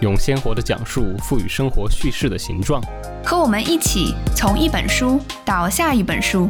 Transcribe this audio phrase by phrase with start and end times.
[0.00, 2.80] 用鲜活的讲述赋予生活叙事的形状。
[3.24, 6.48] 和我们一起从一本书到下一本书，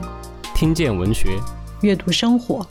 [0.55, 1.41] 听见文学，
[1.81, 2.67] 阅读生活。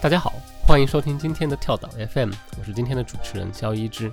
[0.00, 0.32] 大家好，
[0.66, 4.10] 欢迎收听今天的跳岛 FM，我是今天的主持人肖一之。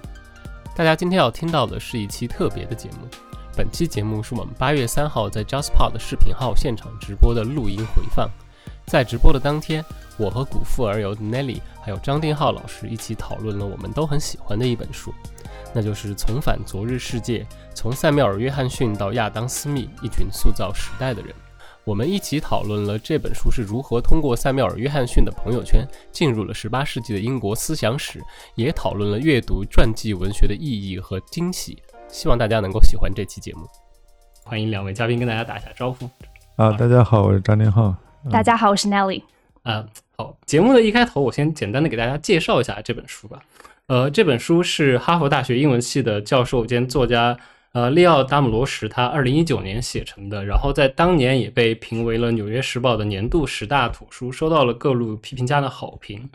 [0.75, 3.07] 大家今天要听到的是一期特别的节目，
[3.55, 8.29] 本期节目是我们八月三号在 JustPod 视频号现场直播的录音回放。
[8.85, 9.81] 在直播的当天，
[10.17, 15.13] 我和古富而游的 Nelly 还有张定浩老师一起讨论了我们都很喜欢的一本书，
[15.73, 21.31] 那就是《重返昨日世界：从塞缪尔·约翰逊到亚当·斯密，一群塑造时代的人》。
[21.85, 28.19] 我们一起讨论了这本书是如何通过塞缪尔·约翰逊的朋友圈进入了18世纪的英国思想史，
[28.55, 31.77] 也讨论了阅读传记文学的意义和惊喜。
[32.07, 33.67] 希望大家能够喜欢这期节目。
[34.43, 36.09] 欢迎两位嘉宾跟大家打一下招呼。
[36.55, 37.95] 啊，大家好，我是张天浩。
[38.31, 39.21] 大家好，我是 Nelly。
[39.61, 39.85] 啊，
[40.17, 43.39] 好，节目的一开头，我先简单的给大家介绍一下这本书吧。
[43.85, 47.37] 呃，这本书是哈佛大学英文系的教授兼作家。
[47.75, 56.29] 呃，利奥·达姆罗什他二零一九年写成的，然后在当年也被评为了《纽约时报》的年度十大图书，收到了各路批评家的好评。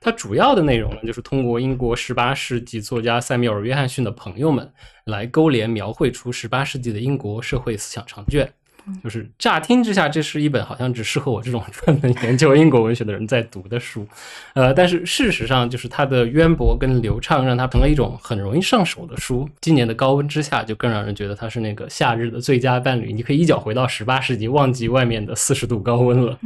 [0.00, 4.72] 它主要的内容呢，就是通过英国十八世纪作家塞缪尔·约翰逊的朋友们
[5.06, 8.48] 来勾连描绘出十八世纪的英国社会思想长卷。
[9.02, 14.06] 就是乍听之下，这是一本好像只适合我这种专门研究英国文学的人在读的书，
[14.54, 19.48] 呃，但是事实上，就是它的渊博跟流畅，让它成了一种很容易上手的书。
[19.60, 23.12] 今年的高温之下，就更让人觉得它是那个夏日的最佳伴侣。
[23.12, 26.38] 你可以一脚回到十八世纪，忘记外面的四十度高温了。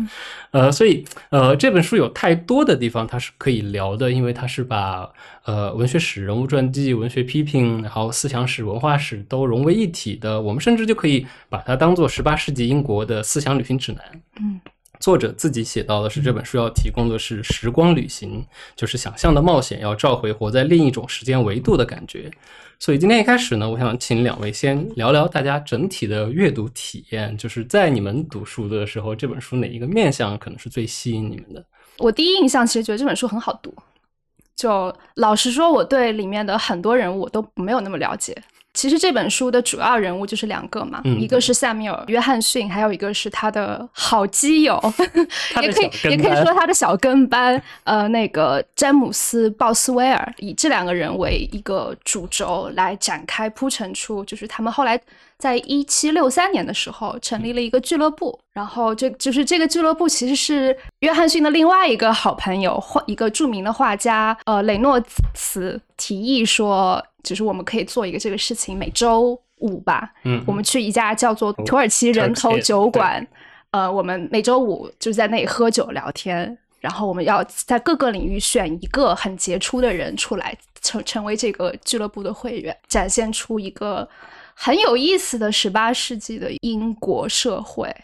[0.51, 5.09] 呃，所以，呃，这本书有太多的地方它是可以聊的，因为它是把
[5.49, 10.39] 呃文学史、人物传记、文学批评，然后思想史、文化史都融为一体的。
[10.41, 12.37] 我们甚至就可以把它当做十八。
[12.37, 14.23] 世纪英国的思想旅行指南。
[14.41, 14.61] 嗯，
[15.01, 22.31] 作者自己写到的是，这本书要提供的是时光旅行，就是想象的冒险，要召回活在另一种时间维度的感觉。
[22.79, 31.65] 所以今天一开始呢，我想请两位先聊聊大家整体的阅读体验，就是在你们读书的时候，这本书哪一个面向可能是最吸引你们的？
[31.99, 33.75] 我第一印象其实觉得这本书很好读，
[34.59, 38.37] 就老实说，我对里面的很多人物我都没有那么了解。
[38.75, 44.81] 其实这本书的主要人物就是两个嘛，一个是塞缪尔·约翰逊，还有一个是他的好基友，
[45.63, 55.01] 也可以也可以说他的小跟班，呃，那个詹姆斯·鲍斯威尔，以这两个人为一个主轴来展开铺陈出，就是他们后来
[55.39, 65.01] 在一七六三年的时候成立了一个俱乐部，然后这就是这个俱乐部其实是约翰逊的另外一个好朋友，画一个著名的画家，呃，雷诺
[65.35, 67.05] 兹提议说。
[67.25, 73.27] 就是我们可以做一个这个事情，每周五吧，嗯，我们去一家叫做土耳其人头酒馆，
[73.73, 84.09] 呃，我们每周五就在那里喝酒聊天，然后我们要在各个领域选一个很杰出的人出来，成成为这个俱乐部的会员，展现出一个
[84.61, 87.95] 很有意思的十八世纪的英国社会。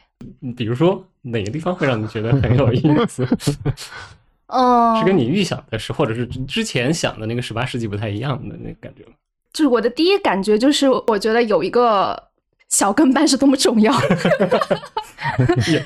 [0.57, 3.27] 比如说哪个地方会让你觉得很有意思？
[4.47, 9.13] 嗯，是跟你预想的是，或者是之前想的那个十八世纪不太一样的那感觉吗？
[9.53, 12.23] 就是我的第一感觉就是，我觉得有一个
[12.75, 13.95] 小跟班是多么重要。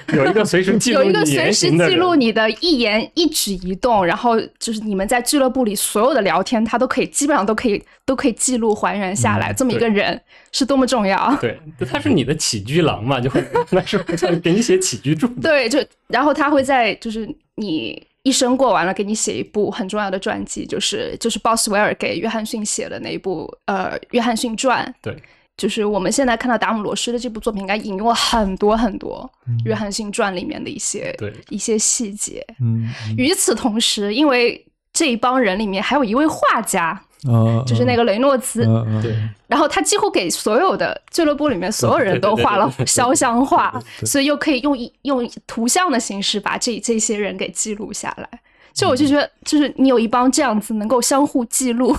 [0.08, 9.52] 有有一个随时记录， 有一个随时记录你的一言一举一动，然后就是你们在俱乐部里所有的聊天，他都可以基本上都可以都可以记录还原下来。
[9.52, 10.18] 这么一个人
[10.50, 11.36] 是多么重要？
[11.40, 11.60] 对，
[11.90, 13.98] 他是你的起居郎嘛，就会那是
[14.42, 15.26] 给你写起居注。
[15.42, 18.02] 对，就然后他会在就是你。
[18.24, 24.84] 一生过完了，给你写一部很重要的传记，就是就是鲍斯维尔给约翰逊写的那一部呃《约翰逊传》。
[25.00, 25.16] 对，
[25.58, 29.30] 就是我们现在看到达姆罗斯的这部作品，应该引用了很多很多
[29.66, 32.42] 《约翰逊传》里面的一些对一些细节。
[32.60, 32.88] 嗯，
[33.18, 36.98] 与此同时，因为这一帮人里面还有一位画家。
[37.24, 38.62] 哦，就是那个雷诺兹，
[39.02, 39.12] 对，
[39.48, 43.74] 然后他几乎给所有的俱乐部里面所有人都画了肖像画，
[44.06, 48.40] 所以又可以用一用图像的形式把这这些人给记录下来。
[48.78, 51.96] 就我就觉得，就是你有一帮这样子能够相互记录、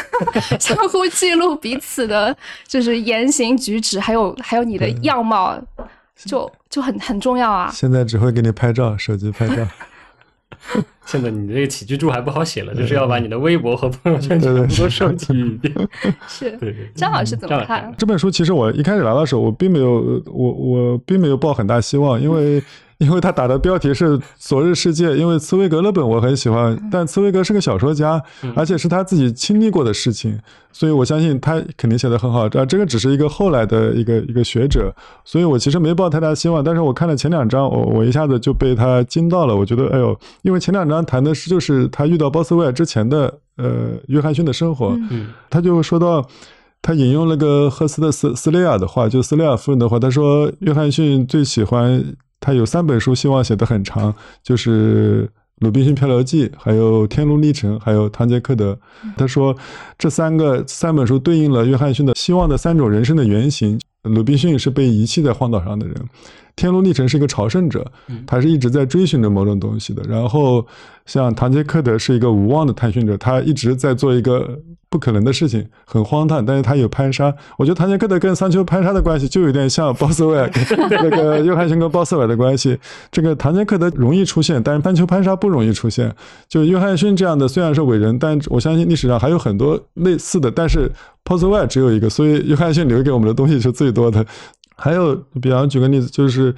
[0.58, 2.34] 相互记录彼此的，
[2.66, 5.60] 就是言行举止，还有还有你的样貌，
[6.24, 7.70] 就就很很重要啊。
[7.70, 9.66] 现在只会给你拍照，手机拍照。
[11.04, 15.74] 现在你这个起居注还不好写了， 就是要把你的微博和朋友圈全部都收集一遍。
[16.28, 16.90] 是，对对。
[16.94, 17.92] 张老师怎么看？
[17.98, 22.62] 这本书其实我一开始拿到手，我并没有，我我并没有抱很大希望，因为。
[23.02, 28.22] 因为他打的标题是《昨日世界》，因为茨威格那本我很喜欢，但茨威格是个小说家，
[28.54, 30.38] 而且是他自己经历过的事情，
[30.72, 32.46] 所以我相信他肯定写得很好。
[32.46, 34.94] 啊，这个只是一个后来的一个一个学者，
[35.24, 36.62] 所以我其实没抱太大希望。
[36.62, 39.56] 但是我看了前两章，我我一下子就被他惊到了。
[39.56, 44.96] 我觉得，哎呦，因为前两章谈的是就是他遇到鲍斯威尔之前的呃约翰逊的生活，
[45.50, 46.24] 他就说到，
[46.80, 52.14] 他引用那个赫斯特斯斯雷亚的话，就斯雷亚夫人的话，他说约翰逊最喜欢。
[52.42, 54.12] 他有三本书，希望写的很长，
[54.42, 55.24] 就是
[55.60, 58.72] 《鲁滨逊漂流记》，还有《天路历程》，还有《唐杰克德》。
[59.16, 59.56] 他说，
[59.96, 63.80] 这三个三本书对应了约翰逊的希望的三种人生的原型。
[64.02, 65.96] 鲁滨逊是被遗弃在荒岛上的人。
[66.56, 67.90] 天路历程是一个朝圣者，
[68.26, 70.02] 他是一直在追寻着某种东西的。
[70.08, 70.66] 然后，
[71.06, 74.58] 像唐杰克德是一个无望的探寻者，他一直在做一个
[74.92, 76.44] 不可能的事情，很荒诞。
[76.44, 80.50] 但是他有攀沙，我觉得唐杰克德跟桑丘攀沙的关系就有点像鲍斯韦尔
[80.90, 82.78] 那个约翰逊跟鲍斯韦尔的关系。
[83.10, 86.14] 这个唐杰克德容易出现，但是山丘攀沙不容易出现。
[86.46, 90.92] 就约翰逊这样的虽然是伟人，但我相信历史上还有很多类似的，但是
[91.24, 94.24] 鲍斯韦尔只有一个，所以约翰逊留给我们的东西是最多的。
[94.76, 96.54] 还有，比方举个例子，就是，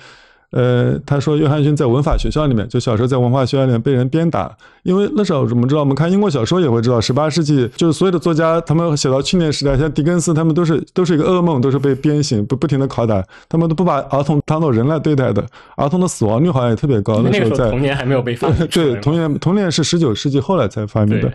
[0.56, 15.45] 呃，他说约翰逊在文法学校里面，就小时候在文化学校里面被人鞭打，因为那时候我们知道，我们看英国小说也会知道，十八世纪就是所有的作家，他们写到青年时代，像狄更斯，他们都是都是一个噩梦，都是被鞭刑，不不停的拷打，他们都不把儿童当做人来对待的，
[15.77, 17.21] 儿童的死亡率好像也特别高。
[17.21, 18.65] 那时候在童年还没有被发明。
[18.69, 21.33] 对，童年童年是十九世纪后来才发明的。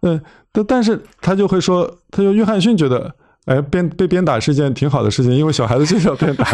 [0.00, 0.18] 嗯，
[0.50, 3.14] 但但是他就会说，他就约翰逊觉得。
[3.46, 6.46] 哎，鞭被鞭打是件挺好的事情，因为小孩子就是要鞭打。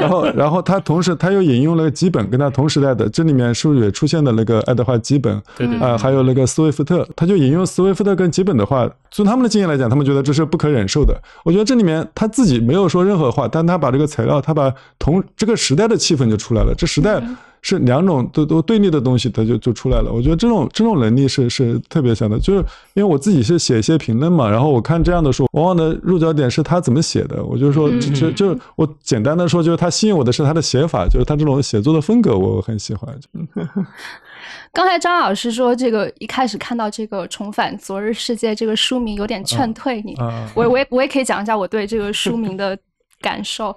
[0.00, 5.42] 然后，然后他同时他又引用了基本，跟他同时代的，这里面是不是也出现的那个爱德华基本？
[5.56, 11.20] 对对啊，还有那个斯威夫特，他就引用斯威夫特跟基本的话，从他们的经验来讲，他们觉得这是不可忍受的。
[11.44, 16.72] 我觉得这里面他自己没有说任何话，但他把这个材料，他把同这个时代的气氛就出来了。
[16.76, 17.20] 这时代。
[17.62, 20.12] 是两种都都对立的东西，它就就出来了。
[20.12, 22.60] 我觉得这种这种能力是是特别强的，就是
[22.94, 27.44] 因为我自己是写一些评论嘛，然后我看这样的书，往往的入脚点是他怎么写的。
[27.44, 33.12] 我就说，就就我简单的说，就是他吸引我的是他的写法，就是他这种写作的风格，我很喜欢。
[34.72, 40.14] 刚才张老师说，这个一开始看到这个《重返昨日世界》这个书名有点劝退你，
[40.54, 42.78] 我我也我也可以讲一下我对这个书名的
[43.20, 43.74] 感受。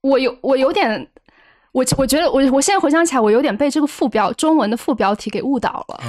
[0.00, 1.06] 我有我有点。
[1.74, 6.00] 我我觉得我我现在回想起来，我有点被这个副标中文的副标题给误导了。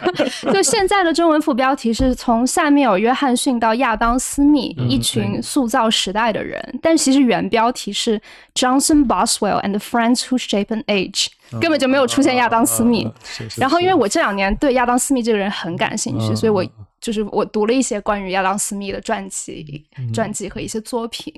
[0.52, 8.20] 就现在的中文副标题是从塞缪尔·约翰逊到亚当·斯密，一群塑造时代的人，但其实原标题是
[8.54, 11.26] Johnson Boswell and the Friends Who Shape an Age，
[11.60, 13.10] 根本就没有出现亚当·斯密。
[13.56, 16.64] 然后因为我这两年对亚当·斯密这个人很感兴趣，所以我。
[17.02, 19.84] 就是我读了一些关于亚当斯密的传记、
[20.14, 21.34] 传记和一些作品，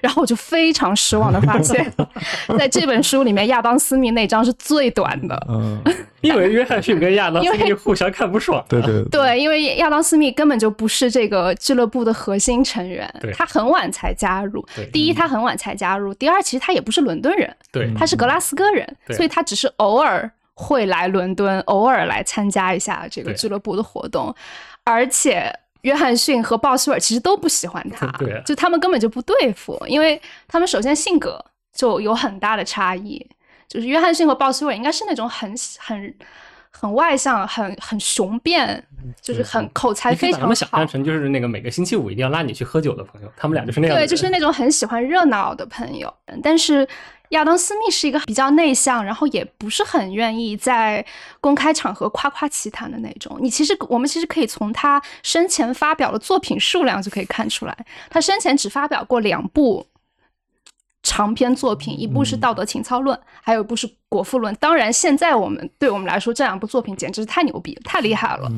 [0.00, 1.92] 然后我就非常失望的发现，
[2.56, 5.46] 在这本书里面，亚当斯密那章是最短的。
[5.48, 5.82] 嗯，
[6.20, 8.64] 因为约翰逊跟亚当斯密互相看不爽。
[8.68, 14.64] 对对对，因为亚当斯密根本就不是这个俱乐部的核心成员，他很晚才加入。
[14.92, 24.32] 第一，他很晚才加入；第二，其实他也不是伦敦人，对，他是格拉斯哥人，所以他只是偶尔会来伦敦，偶尔来参加一下这个俱乐部的活动。
[24.84, 31.44] 而且，约翰逊和鲍斯尔其实都不喜欢他， 对，就他们根本就不对付，因为他们首先性格
[31.74, 33.26] 就有很大的差异。
[33.68, 36.14] 就是约翰逊和鲍斯尔应该是那种很很
[36.78, 38.82] 很外向、很很雄辩，
[39.20, 40.40] 就是很口才非常好。
[40.42, 43.96] 他们想象成就是那个每个星期五一定要拉你去喝酒的朋友，他们俩就是那样。
[43.96, 46.86] 对，就是那种很喜欢热闹的朋友，但是。
[47.32, 51.04] 亚当斯密是一个比较内向，然后也不是很愿意在
[51.42, 53.36] 公开场合夸夸其谈的那种。
[53.38, 57.76] 你其实，我们其实可以从他生前发表的作品数量就可以看出来，
[58.08, 59.86] 他生前只发表过两部
[61.02, 64.54] 长篇作品，一部是《道德情操论》，还有一部是《国富论》。
[64.58, 68.50] 当然，现在我们对我们来说，这两部作品简直是太牛逼、太厉害了。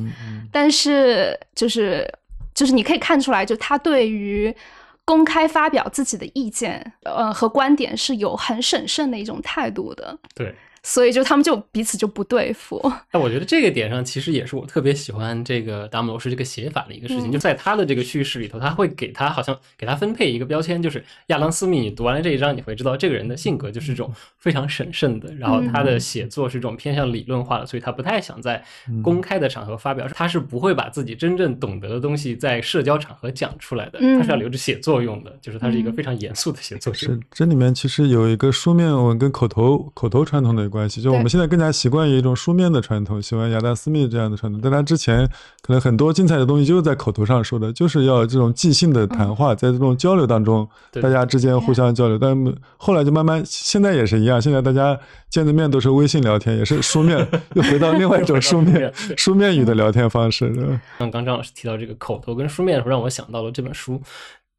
[0.51, 2.13] 但是，就是
[2.55, 4.55] 就是你可以看出来，就他对于。
[5.03, 10.17] 公开发表自己的意见，呃，和观点是有很审慎的一种态度的。
[10.37, 12.81] 对，所以就他们就彼此就不对付。
[13.13, 21.81] 那我觉得这个点上，其实也是我特别喜欢这个达姆罗什这个写法的一个事情，就在他的这个叙事里头，他会给他好像给他分配一个标签，就是亚当斯密。
[21.81, 28.63] 你读完了这一章，你会知道这个人的性格就是这种非常审慎的，然后他的写作是这种偏向理论化的，所以他不太想在
[29.03, 37.07] 公开的场合发表，他是不会把自己真正懂得的东西在社交场合讲出来的，他是要留着写作用的，就是他是一个非常严肃的写作者。
[37.07, 44.61] 是，这里面其实有一个书面文跟口头口头传统的关系，就我们现在更加习惯于一种书面的传统，喜欢亚当斯密这样的传统。
[44.63, 45.29] 但他之前，
[45.61, 50.67] 可能很多精彩的东西就是在口头上说的，就是要这种即兴的谈话，在这种交流当中，
[51.03, 52.17] 大家之间互相交流。
[52.17, 52.37] 但
[52.77, 54.99] 后来就慢慢，现在也是一样，现在大家
[55.29, 60.55] 见的面都是微信聊天，也是书面，又回到另外一种书面书面语的聊天方式。
[60.99, 64.01] 像刚张老师提到这个口头跟书面的时候，让我想到了这本书。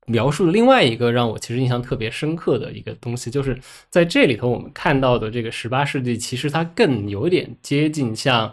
[0.07, 3.57] 描述的另外一个让我其实印象特别深刻的一个东西，就是
[3.89, 8.51] 在这里头我们看到的这个十八世纪，其实它更有点接近像，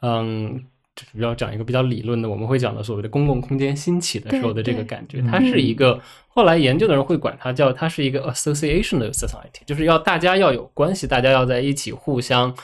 [0.00, 0.64] 嗯，
[1.12, 12.54] 比较讲一个比较理论的，我们会讲的所谓的公共空间兴起的时候的这个感觉，它是一个后来研究的人会管它叫它是一个 association 的 society，就是要大家要有关系，大家要在一起互相。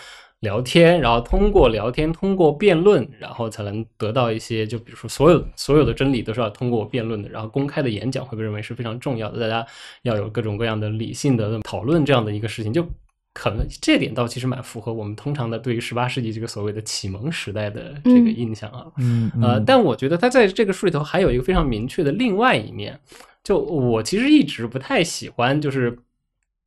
[0.42, 7.28] 聊天，然后通过聊天，通过辩论，然后才能得到一些，就比如说，所有所有的真理都是要通过辩论的。
[7.28, 9.64] 然后公开的演讲会被认为是非常重要的，大家
[10.02, 12.84] 要有各种各样的理性的讨论这样的一个事情，就
[13.32, 18.87] 可能这点倒其实蛮符合我们通常的对于十八世纪这个所谓的启蒙时代的这个印象啊。
[18.99, 22.99] 嗯，呃，但我觉得他在这个书里头还有一个非常明确的另外一面，
[23.44, 25.96] 就我其实一直不太喜欢，就是。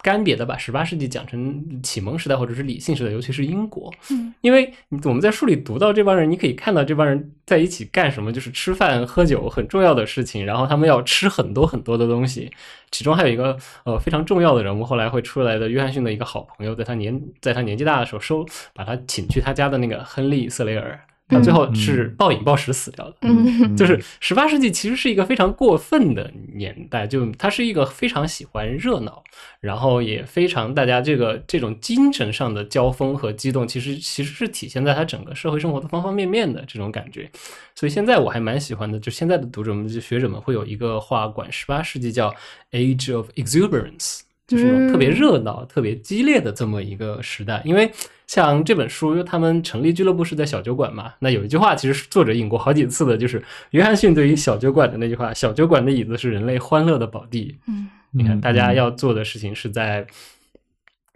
[0.06, 4.72] 干瘪的把十八世纪讲成启蒙时代或者是理性时代，尤其是英国，嗯，因为
[5.04, 12.52] 我们在书里读到这帮人，你可以看到这帮人在一起干什么，就是吃饭喝酒很重要的事情，然后他们要吃很多很多的东西，
[12.92, 18.46] 其中还有一个呃非常重要的人物，后来会出来的约翰逊的一个好朋友，在他年在他年纪大的时候收
[18.76, 21.00] 把他请去他家的那个亨利·瑟雷尔。
[21.28, 23.16] 他最后是暴饮暴食死掉的。
[23.22, 29.24] 嗯，就是十八世纪其实是一个非常过分的年代，就他是一个非常喜欢热闹，
[29.60, 37.30] 然后也非常大家这个这种精神上的交锋和激动，其实其实是体现在他整个社会生活的方方面面的这种感觉。
[37.74, 42.34] 所以现在我还蛮喜欢的，就现在的读者们、就学者们会有一个话管十八世纪叫
[42.72, 47.92] Age of Exuberance，就是那种特别热闹、特别激烈的这么一个时代，因为。
[48.28, 51.14] 像这本书，他们成立俱乐部是在小酒馆嘛？
[51.20, 60.08] 那有一句话，其实作者引过好几次的，就是约翰逊对于小酒馆的那句话：“小酒馆的椅子是人类欢乐的宝地。”嗯，你看，大家要做的事情是在。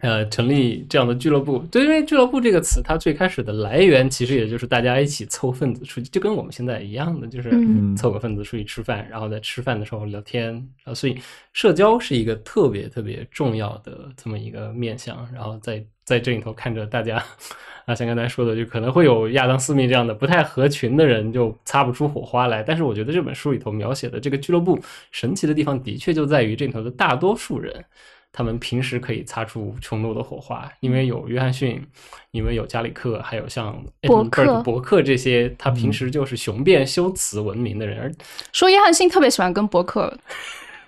[0.00, 7.50] 呃，成立这样的俱乐部，就，因为俱乐部这个词，它最开始的来源其实也就是大家一起凑份子出去，就跟我们现在一样的，就是
[7.94, 11.18] 凑个份子出去吃饭，然后在吃饭的时候聊天啊，所以
[11.52, 15.28] 社交是一个特别特别重要的这么一个面向。
[15.34, 17.22] 然后在在这里头看着大家
[17.84, 22.62] 啊，像刚才说的，就可能会有亚当斯密这样的不太合群的人，就擦不出火花来。
[22.62, 24.78] 但是我觉得这本书里头描写的这个俱乐部
[25.10, 27.84] 神奇的地方，的确就在于这里头的大多数人。
[28.32, 31.84] 他们平时可以擦出穹隆的火花，因为有约翰逊，
[32.30, 38.14] 因为有加里克，还有像伯克、伯克这些，他平时就是雄辩修辞闻名的人。
[38.52, 40.16] 说约翰逊特别喜欢跟伯克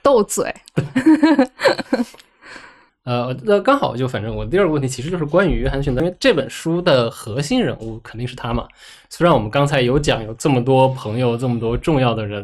[0.02, 0.54] 斗嘴。
[3.04, 8.68] 呃，那刚好就反正我第二个问题其实就是关于约翰逊的，因为这本书的核心人物肯定是他嘛。
[9.14, 12.42] 虽然我们刚才有讲有这么多朋友，这么多重要的人，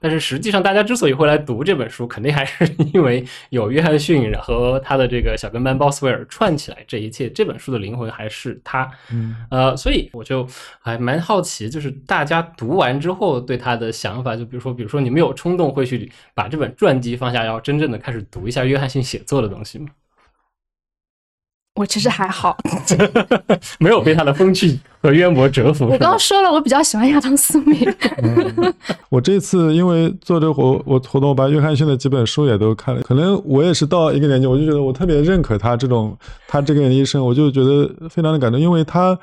[0.00, 7.30] 但是实际上大家之所以会来读这本书，肯定还是 因为有约翰逊和他的这个小跟班鲍斯威尔串起来这一切。
[7.30, 10.44] 这本书的灵魂还是他，嗯，呃，所以我就
[10.80, 19.86] 还蛮好奇，就是大家读完之后对他的想法，就比如说，比如说你们有冲动会去把这本传记放下，要真正的开始读一下约翰逊写作的东西吗？
[21.78, 22.58] 我其实还好，
[23.78, 25.84] 没有被他的风趣和渊博折服。
[25.84, 27.88] 我刚刚说了，我比较喜欢亚当斯密。
[29.08, 33.00] 我这次因为做这活我活动，我把约翰逊的几本书也都看了。
[33.02, 36.18] 可能我也是到一个年纪，我就觉得我特别认可他这种
[36.48, 39.16] 他这个人一生，我就觉得非常的感动，因为他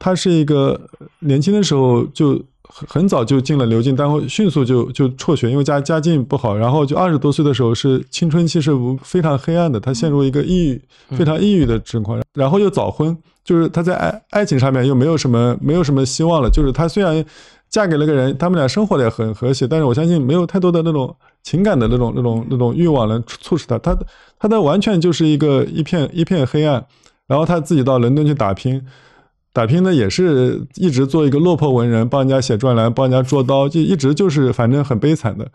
[0.00, 0.80] 他是一个
[1.20, 2.42] 年轻的时候就。
[2.76, 6.56] 很很早就进了流进，但会迅速就就辍学，因为家家境不好。
[6.56, 12.20] 然后就二十多岁的时候是青春期是非常黑暗的，他陷入一个抑郁非常抑郁的情况。
[12.32, 16.50] 然后又早婚，就是他在爱爱情上面又没有什么没有什么希望了。
[16.50, 17.24] 就是他虽然
[17.70, 21.14] 嫁给了个人，他们俩生活的也很和谐，但是我相信没有太多的那种
[21.44, 23.78] 情感的那种那种那种欲望能促使他。
[23.78, 23.96] 他
[24.36, 26.84] 他的完全就是一个一片一片黑暗。
[27.28, 28.84] 然后他自己到伦敦去打拼。
[29.54, 35.50] 打拼的也是一直做一个落魄文人，帮人家写专栏，帮人家捉刀，就一直就是反正很悲惨的。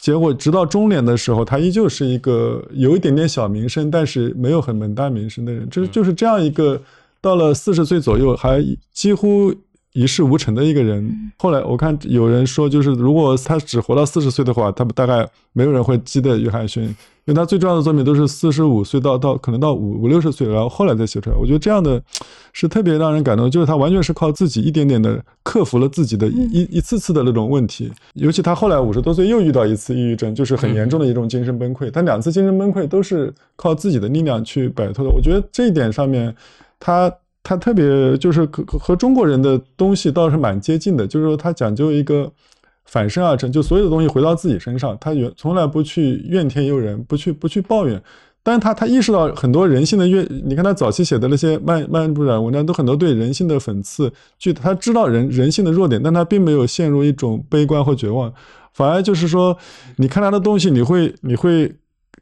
[0.00, 5.68] 结果直到中年的时候，他依旧是一个有一点点小名声，但是没有很门大名声的人。
[5.68, 6.80] 就是就是这样一个，
[7.20, 9.52] 到了四十岁左右还几乎
[9.92, 11.14] 一事无成的一个人。
[11.36, 16.96] 后来我看有人说，就是如果他只活到四十岁的话，他大概没有人会记得约翰逊。
[17.28, 21.36] 因为他最重要的作品都是四十五岁到到可能到五五六十岁，然后后来再写出来。
[21.36, 22.02] 我觉得这样的
[22.54, 27.92] 是特别让人感动，就是他完全是靠自己一点点的克服了自己的一一次次的那种问题。
[28.14, 31.90] 尤其他后来五十多岁又遇到一次抑郁症，就是很严重的一种精神崩溃。
[31.90, 35.10] 他两次精神崩溃都是靠自己的力量去摆脱的。
[35.10, 36.34] 我觉得这一点上面，
[36.80, 42.32] 他他特别就是和和中国人的东西倒是蛮接近的，就是说他讲究一个。
[42.88, 48.02] 反身而成，就所有的东西回到自己身上，他原从来不去怨天尤人，不去不去抱怨，
[48.42, 58.32] 但是他他意识到很多人性的怨，你看他早期写的那些漫漫不染文章，都很多对人性的讽刺，就他知道人人性的弱点，但他并没有陷入一种悲观或绝望，
[58.72, 59.56] 反而就是说，
[59.96, 61.72] 你看他的东西，你会你会。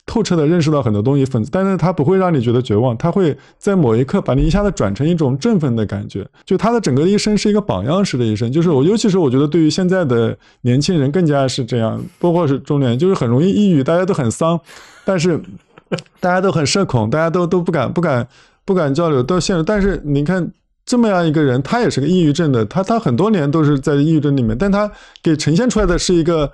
[0.06, 6.24] 透彻的认识到很多东西，粉，但是他不会让你觉得绝望，他会在某一刻把你一下子转成一种振奋的感觉。
[6.44, 14.58] 就他的整个一生是一个榜样式的一生，就是我，尤其是我觉得对于现在的年轻人更加是这样，包括是中年，就是很容易抑郁，大家都很丧，
[15.04, 15.40] 但是
[16.20, 18.26] 大家都很社恐，大家都都不敢不敢
[18.64, 19.62] 不敢交流，都陷入。
[19.64, 20.48] 但是你看
[20.84, 24.88] 这么样一个人，他也是个抑郁症的，他他很多年都是在抑郁症里面，但他
[25.20, 26.52] 给呈现出来的是一个。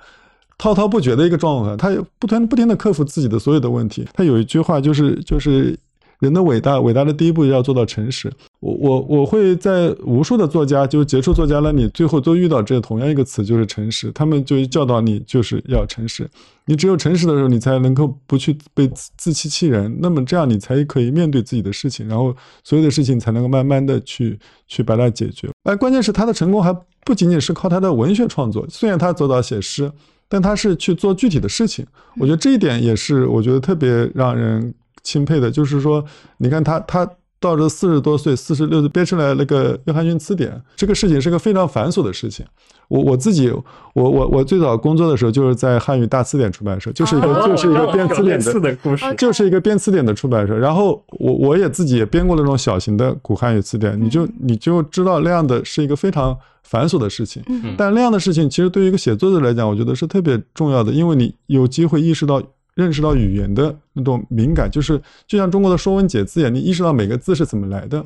[0.57, 4.07] 滔滔不绝的一个状态，他不停不停的克服自己的所有的问题。
[4.13, 5.77] 他有一句话就是就是
[6.19, 8.31] 人的伟大，伟大的第一步要做到诚实。
[8.61, 14.09] 我我我会在无数的作家，就是杰出作家那里，最后都遇到这同样一个词，就是诚实。
[14.13, 16.29] 他们就教导你就是要诚实。
[16.65, 19.97] 你只有诚实的时候，你才能够不去被自欺欺人。
[19.99, 22.33] 那么这样你才可以面对自己的事情，然后
[22.63, 25.49] 所有的事情才能够慢慢的去去把它解决。
[25.63, 29.91] 哎，关键是他的成功还不仅仅是靠他的文学创作，虽然他走到写诗。
[30.33, 31.85] 但他是去做具体的事情，
[32.17, 34.73] 我觉得这一点也是我觉得特别让人
[35.03, 35.51] 钦佩的。
[35.51, 36.03] 就是说，
[36.37, 37.07] 你看他，他
[37.39, 42.43] 到这四十多岁，四十六岁编出来那个《约翰逊词典》，这个事情是个非常繁琐的事情。
[42.87, 43.63] 我我自己，我
[44.09, 50.57] 我我最早工作的时候就是在汉语大词典出版社，就是一个就是一个编词典的故事，就是一个编词典的出版社。
[50.57, 57.43] 然后我我也自己也编过那种小型的古汉语词典，你就你就知道那样的是一个非常繁琐的事情。
[57.77, 62.41] 但那样的事情其实对于一个写作者来讲，我觉得是特别重要的，因为你有机会意识到。
[62.75, 68.03] 认识到语言的那种敏感，就是就像中国的《说文解字》一样，你意识到每个字是怎么来的。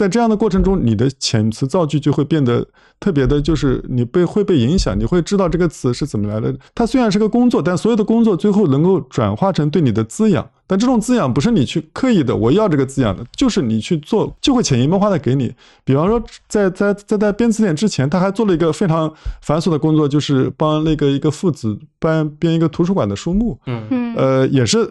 [0.00, 2.66] 在这样的过程中，你的遣词造句就会变得
[2.98, 6.56] 特别的，就是你被会被影响，你会知道这个词是怎么来的。
[6.74, 10.48] 它虽然是个工作，但所有的工作最后能够转化成对你的滋养。
[10.66, 15.52] 但这种滋养不是你去刻意的，我要这个滋养的，就是你去做，就会潜移默化的给你。
[15.84, 23.58] 比方说，在在在在编词典之前，他还做了一个非常繁琐的工作，就是帮那个一个父子搬编一个图书馆的书目。
[23.66, 24.88] 嗯嗯，呃，也是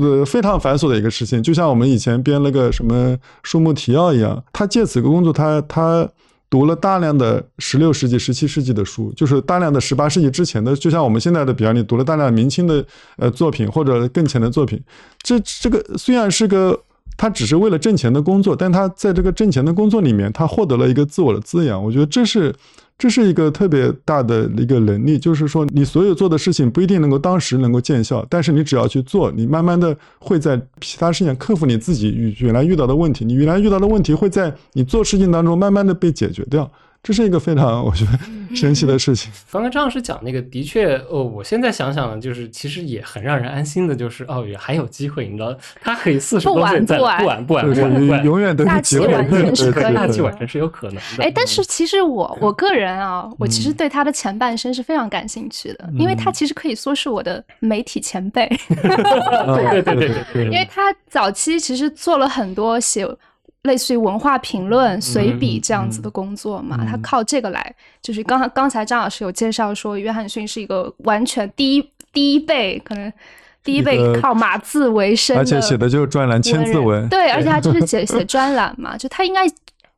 [0.00, 4.42] 呃非常繁琐的一个事情，就像我们以前编了个什么树木提要一样。
[4.52, 6.08] 他借此个工作，他他。
[6.48, 14.80] 读了大量的十六世纪、十七世纪的书，就是大量的十八世纪之前的，就像我们现在的，比方你读了大量明清的呃作品或者更前的作品，
[15.20, 16.80] 这这个虽然是个
[17.16, 22.54] 他只是为了挣钱的工作，但他在这个挣钱的工作里面，他获得了一个自我的滋养，我觉得这是。
[22.98, 36.72] 这是一个特别大的一个能力，就是说，你所有做的事情不一定能够当时能够见效，但是你只要去做，你慢慢的会在其他事情克服你自己与原来遇到的问题，你原来遇到的问题会在你做事情当中慢慢的被解决掉。
[37.06, 38.18] 这是一个非常我觉得
[38.56, 39.30] 神奇的事情。
[39.48, 47.18] 刚刚张老师讲那个，的确，哦，我现在想想，就是其实也很让人安心的，就是哦，也还有机会，你知道，他可以四十多岁再不晚。
[47.18, 49.06] 不晚不晚，永远都是机会，
[49.94, 51.22] 大器晚成是有可能的。
[51.22, 58.48] 哎，但是其实我我个人啊，我其实对他的前半生是非常感兴趣的，因为他其实可以说是我的媒体前辈。
[58.66, 63.06] 对对对对对，因为他早期其实做了很多写。
[63.66, 73.12] 类似于文化评论、随笔这样子的工作嘛，他靠这个来，就是刚刚才张老师有介绍说，约翰逊是一个完全第一第一辈，可能
[73.62, 79.42] 第一辈靠码字为生，而且写的就是专栏千字文，对，而且他就是写 写专栏嘛，就他应该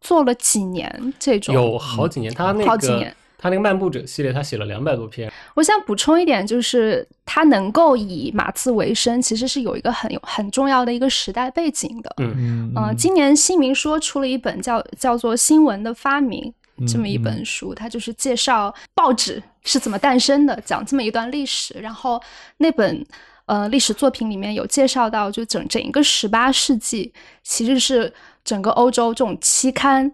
[0.00, 3.07] 做了几年这种，有好几年，他那个。
[3.40, 5.33] 他那个漫步者系列，他写了两百多篇。
[5.55, 12.12] 我想补充一点，就是他能够以码字为生，其实是有一个很有很重要的一个时代背景的。
[12.18, 12.96] 嗯嗯。
[12.96, 16.53] 今年新民说出了一本叫叫做《新闻的发明》
[16.92, 21.79] 这么一本书，它就是介绍报纸是怎么诞生的，讲这么一段历史。
[21.81, 22.20] 然后
[22.57, 23.07] 那本
[23.46, 27.12] 呃历史作品里面有介绍到，就整整一个十八世纪
[27.44, 28.12] 其实是。
[28.48, 30.11] 整个欧洲这种期刊、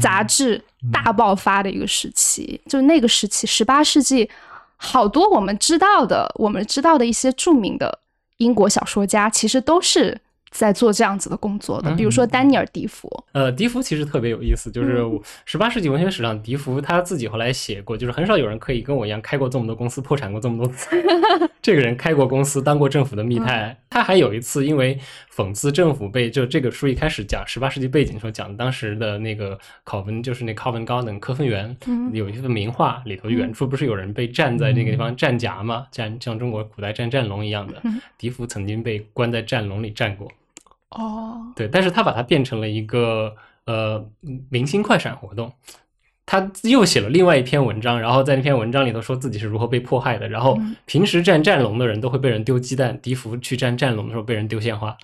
[0.00, 4.30] 杂志大爆发的一个时期，就是那个时期，十八世纪
[4.76, 7.98] 好多我们知道的，我们知道的一些著名的
[8.36, 10.20] 英国小说家，其实都是。
[10.52, 13.08] 在做这样子的工作的，比如说丹尼尔·迪福。
[13.32, 15.02] 呃，迪福其实特别有意思，就是
[15.46, 20.90] 十八世纪文学史上，迪福他自己后来写过，就是很少有人可以跟我一样开过这么多公司，破产过这么多次。
[21.62, 23.74] 这个人开过公司，当过政府的密探。
[23.88, 25.00] 他还有一次因为
[25.34, 31.74] 讽刺政府被就这个书一开始讲十八世纪背景的时候讲当时的那个考文，就是那 Covent Garden 科芬园，
[32.12, 35.86] 有一幅名画里头远处不是有人被站在那个地方站甲吗？
[35.90, 37.82] 站像中国古代站战龙一样的。
[38.18, 40.30] 笛福曾经被关在战笼里战过。
[40.90, 44.06] 哦，对，但是他把它变成了一个呃
[44.50, 45.50] 明星快闪活动，
[46.24, 54.96] 他又写了另外一篇文章，然后在那篇文章里头说自己是如何被迫害的，然后平时站战龙的人都会被人丢鸡蛋，笛福去站战龙的时候被人丢鲜花。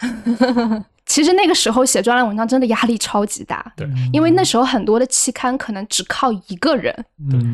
[1.04, 6.94] 其实那个时候写专栏文章真的压力超级大，对，因为那时候很多的期刊可能只靠一个人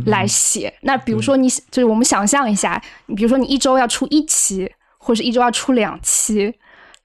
[0.06, 6.54] 来写，那比如说你就是我们想象一下，你比如说你一周要出一期，或者一周要出两期，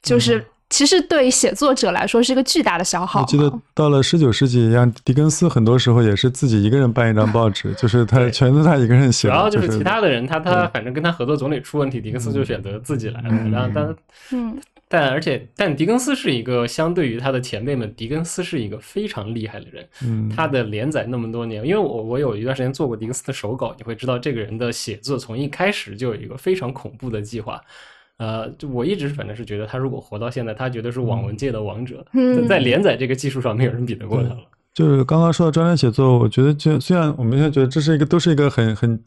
[0.01, 0.45] 就是。
[0.69, 3.21] 其实对写作者来说是一个巨大的消耗。
[3.21, 9.27] 我记得到了十九世纪，像狄更斯很多时候也是自己一个人办一张报纸，就是他全是他一个人写。
[9.27, 13.29] 然后就是其他的人，他他反正跟他合作总得出问题，狄更斯就选择自己来了。
[13.49, 13.95] 然后但
[14.31, 19.87] 嗯，但而且但狄更斯是一个相对于他的前辈们，狄更斯是一个非常厉害的人。
[20.03, 27.59] 嗯，他的连载那么多年，因为我我有一段时间做过狄更斯的手稿，你会知道这个人的写作从一开始就有一个非常恐怖的计划。
[28.19, 32.05] 呃，就我一直反正是觉得他如果活到现在，他绝对是网文界的王者，
[32.47, 34.39] 在连载这个技术上没有人比得过他了。
[34.73, 39.01] 就是刚刚说到专栏写作，我觉得就虽然我们现在觉得这是一个都是一个很很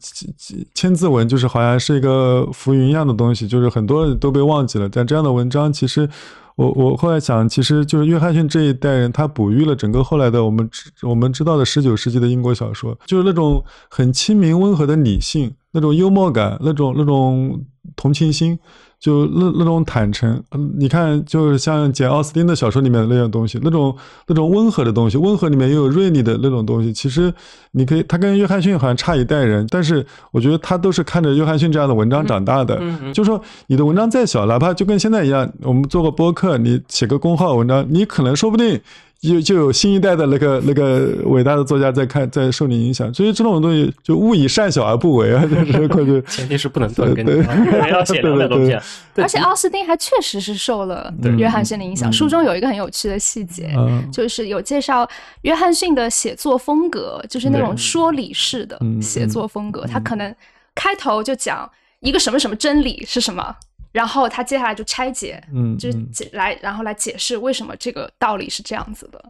[0.73, 4.89] 千字文，就是好像是一个浮云一样的东西，就是很多人都被忘记了。
[4.89, 6.09] 但这样的文章，其实
[6.55, 10.69] 我我后来想，其实就是约翰逊这一代人，他哺育了整个后来的我们
[11.03, 17.63] 我们知道的十九世纪的英国小说，就是那种很亲民温和的理性，那种幽默感，那种那种
[17.95, 18.59] 同情心。
[19.03, 20.41] 就那那种坦诚，
[20.77, 23.93] 你看，就是像简奥斯汀的小说里面的那样东西，那种
[24.27, 26.93] 那种温和的东西，温和里面又有锐利的那种东西。
[26.93, 27.33] 其实
[27.71, 32.81] 你可以，他跟约翰逊好像差一代人，但是我觉得他都是看着约翰逊这样的文章长大的。
[33.13, 38.79] 就说你的文章再小，哪怕就跟现在一样，我们做个播客，你写个公号文章，你可能说不定。
[39.23, 47.25] 就就有新一代的那个那个伟大的作家在看，在受你影响，所以这种东西就勿以善小而不为啊，就是 快就前提是不能断根，
[47.89, 48.77] 要写两东西。
[49.15, 52.11] 而且奥斯汀还确实是受了约翰逊的影响。
[52.11, 53.73] 书中有一个很有趣的细节，
[54.11, 55.07] 就是有介绍
[55.43, 59.85] 约翰逊的写作风格，就是那种说理式的写作风格。
[59.85, 60.35] 他可能
[60.75, 61.69] 开头就讲
[62.01, 63.55] 一个什么什么真理是什么。
[63.93, 69.23] 然后他接下来就拆解，嗯，就是解来，然后来解释为什么这个道理是这样子的。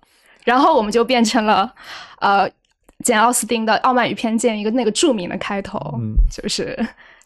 [0.43, 1.71] 然后我们就变成了，
[2.19, 2.49] 呃，
[3.03, 6.75] 简奥斯汀的《傲慢与偏见》一个那个著名的开头，嗯就是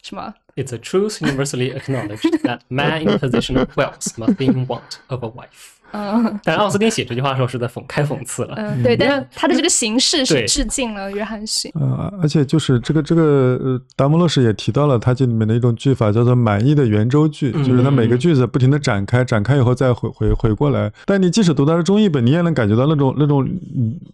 [0.02, 4.98] 什么？It's a truth universally acknowledged that man in position of wealth must be in want
[5.06, 5.77] of a wife.
[5.92, 8.54] 嗯，但奥斯汀写这句话的时候是在讽开讽刺了。
[8.56, 11.72] 嗯，对，但是他的这个形式是致敬了约翰逊。
[11.80, 13.22] 嗯，而且就是这个这个
[13.62, 20.92] 呃，达摩洛什也提到了他这里面的一种句法，叫做满意的圆周句，就是他每个句子不停的展开，展开以后再回回回过来。
[21.04, 23.48] 但你即使读到了中译本，你也能感觉到那种那种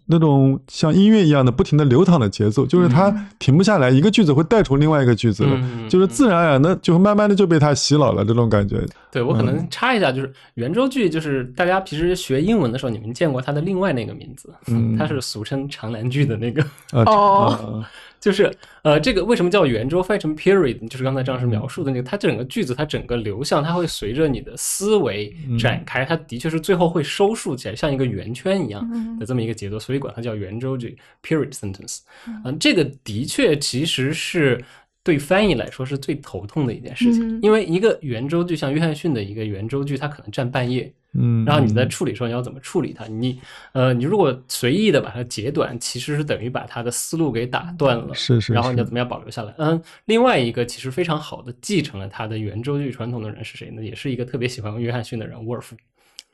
[0.05, 5.45] 那种像音乐一样的不停的流淌的节奏，就是它停不下来，一个句子会带出另外一个句子，
[5.89, 8.83] 就是自然而然的就慢慢的就被他洗脑了这种感觉。
[9.11, 14.53] 对我可能插一下，就是圆周句，就是大家平时学英文的时候，你们见过它的另外那个名字，
[14.97, 16.65] 它是俗称长难句的那个。
[16.91, 17.83] 哦，
[18.19, 18.51] 就是
[18.83, 20.01] 呃，这个为什么叫圆周？
[20.01, 31.99] 翻译成 period，就是刚才张老师描述的那个，它整个句子，它整个流向，它会随着你的思维展开，它的确是最后会收束起来，像一个圆圈一样的这么一个节奏，所以管它叫圆周句 （period sentence）。
[32.43, 34.63] 嗯，这个的确其实是。
[35.05, 43.05] 对翻译来说是最头痛的一件事情，因为一个圆周剧，像约翰逊的一个圆周剧，它可能占半页，嗯，然后你在处理时候你要怎么处理它？
[43.05, 43.39] 你，
[43.73, 49.53] 呃，你如果随意的把它截短，其实是等于把它的思路给打断了，是是，然后你要怎么样保留下来？
[49.59, 53.83] 嗯，另外一个其实非常好的继承了他的圆周剧传统的人是谁呢？
[53.83, 55.75] 也是一个特别喜欢约翰逊的人，沃尔夫。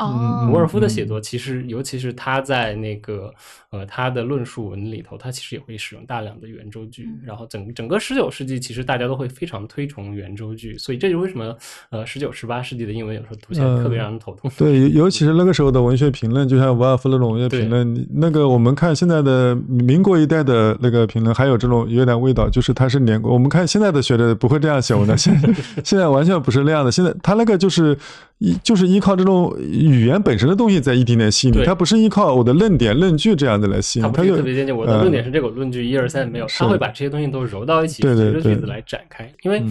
[0.02, 3.34] 哦，伍尔夫的写作其实，尤其是他在那个
[3.70, 7.08] 呃他的论述文里头，他其实也会使用大量的圆周句。
[7.26, 11.56] 然后整整个十九世纪，其实大家都会非常推崇圆周句，所以这就是为什么
[11.90, 14.52] 呃十九十八世纪的英文有时候读起来特别让人头痛。
[14.58, 23.22] 对，尤其是那个时候的文学评论，就像伍尔夫那种文学评论，那个我们看现在的民国一代的那个评论，还有这种有点味道，就是他是连。
[23.22, 25.38] 我们看现在的学者不会这样写文的，现
[25.84, 26.92] 现在完全不是那样的。
[26.92, 27.98] 现在他那个就是。
[28.42, 34.12] 依就是依靠这种语言本身的东西在一点点吸引你，它不是依靠我的论点、论据这样的来吸引。
[34.12, 39.32] 它就特别坚定，我的论点是这个论据一二三没有，他会把这些东西都揉到一起，随着句子来展开。
[39.44, 39.62] 因为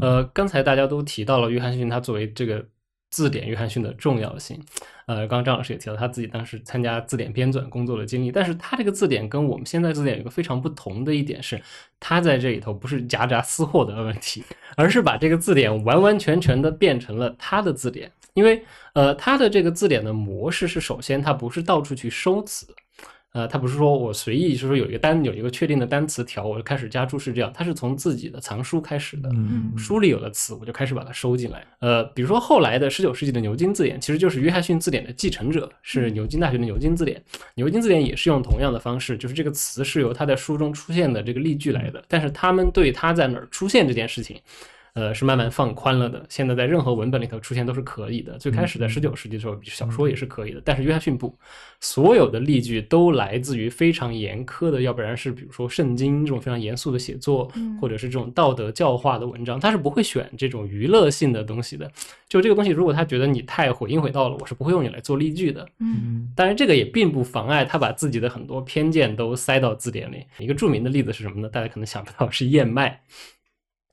[0.00, 2.64] 呃，刚才大家都提到了约翰逊他作为这个。
[3.12, 4.58] 字典约翰逊的重要性，
[5.04, 11.60] 呃，刚刚张老师也提到他自己当时参加字典编纂工作的经历，但是他这个字典跟我们现在字典有一个非常不同的一点是，
[12.00, 14.42] 他在这里头不是夹杂私货的问题，
[14.76, 22.66] 而是把这个字典完完全全的变成了他的字典，因为呃，他的这个字典的模式是，首先他不是到处去收词。
[23.32, 27.50] 呃，他不是说我随意，是说有一个单有一个确定的单词条，我就开始加注释这样。
[27.54, 29.30] 他是从自己的藏书开始的，
[29.76, 31.66] 书里有的词，我就开始把它收进来。
[31.80, 37.22] 呃，比如说后来的十九世纪的牛津字典，其实就是约翰逊字典的继承者，是牛津大学的牛津字典。
[37.54, 44.38] 牛津字典也是用同样的方式，就是这个词是由他在书中出现的这个例句来的，但是他们对他在哪儿出现这件事情。
[44.94, 46.22] 呃，是慢慢放宽了的。
[46.28, 48.36] 现在在任何文本里头出现都是可以的。
[48.36, 50.60] 最开始在十九世纪的时候，小说也是可以的。
[50.62, 51.34] 但是约翰逊不，
[51.80, 57.50] 所有的例句都来自于非常严苛的，要不然是比如说圣经这种非常严肃的写作，
[57.80, 61.90] 或者是这种道德教化的文章，他是不会选这种娱乐性的东西的。
[62.28, 65.66] 就这个东西，如果他觉得你太毁音毁道了，我是不会用你来做例句的。
[65.78, 70.26] 嗯，当然这个也并不妨碍他把自己的很多偏见都塞到字典里。
[70.38, 71.48] 一个著名的例子是什么呢？
[71.48, 73.00] 大家可能想不到，是燕麦。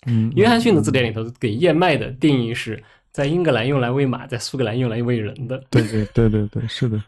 [0.05, 2.81] 嗯，约翰逊的字典里头给燕麦的定义是
[3.11, 5.61] 在英格兰用来喂马，在苏格兰用来喂人的。
[5.69, 7.01] 对对对对对，是的。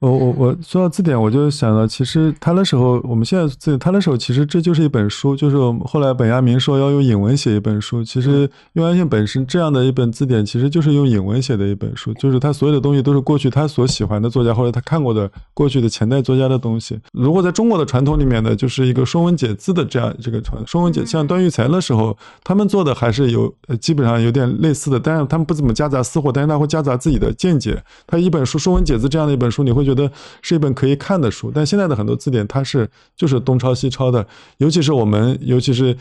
[0.00, 8.04] 我我我说到字典，我就想到，其实他那时候，我们现在字他那时候，其实这就是一本书，就是后来本亚明说要用引文写一本书。
[8.04, 16.96] 其实用安信本身这样的一本字典，其实就是用引文写的一本书，就是他所有的东西都是过去他所喜欢的作家或者他看过的过去的前代作家的东西。
[17.12, 27.82] 如果在中国的传统里面呢，就是一个说文解字的这样这个传说文解，像段玉裁那时候他们做的还是有基本上有点类似的，但是他们不怎么夹杂私货，但是他会夹杂自己的见解。
[28.06, 29.87] 他一本书说文解字这样的一本书，你会。
[29.88, 30.10] 觉得
[30.42, 34.26] 是一本可以看的书，但现在的很多字典它是就是东抄西抄的，
[34.58, 35.96] 尤其是我们，尤其是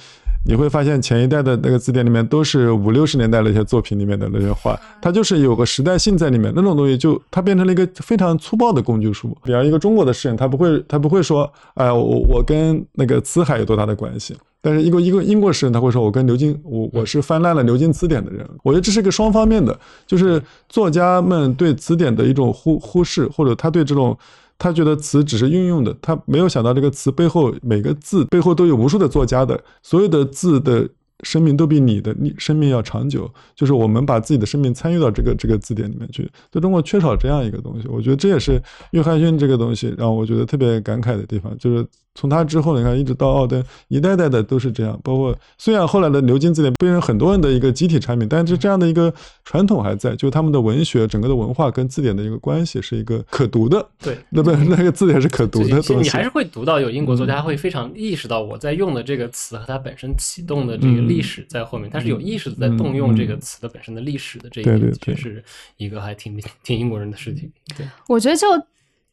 [0.46, 9.36] 你会发现前一代的那个字典里面都是五六十年代那些作品里面的那些话，它就是有个时代性在里面，那种东西就它变成了一个非常粗暴的工具书。
[9.44, 14.36] 比方一个中国的诗人，他不会他不会说，哎，我我跟那个辞海有多大的关系。
[14.60, 18.46] 但是一个一个英国诗人他会说，我跟牛津，我我是翻烂了牛津词典的人。
[18.64, 24.18] 我觉得这是一个双方面的，就是作家们对词典的一种忽忽视，或者他对这种，
[24.58, 30.90] 他觉得词只是运用的，他没有想到这个词背后每个字背后都有无数的作家的，所有的字的
[31.24, 33.32] 生命都比你的你生命要长久。
[33.56, 37.88] 就是我们把自己的生命参与到这个这个字典里面去，在中国缺少这样一个东西。
[37.88, 38.60] 我觉得这也是
[38.92, 41.86] 约翰逊这个东西让我觉得特别感慨的地方，就是。
[42.18, 45.00] 从他之后，你看一直到奥登，一代代的都是这样。
[45.04, 49.14] 包括虽然后来的牛津字典变成很多人的一个集体产品，但是这样的一个
[49.46, 53.88] 传统还在，就他们的文学整个的文化跟字典的一个关系是一个可读的。
[54.02, 55.96] 对， 那不那个字典是可读的东西。
[55.98, 65.44] 你还是会读到有英国作家会非常意识到我在用的这个词和它本身启动的这个历史在后面，他是有意识的在动用这个词的本身的历史的这一点，确实
[65.78, 67.52] 一个还挺挺英国人的事情。
[67.78, 68.48] 对，我觉得就。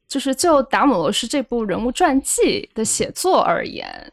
[0.06, 4.12] 就是就达姆罗斯这部人物传记的写作而言，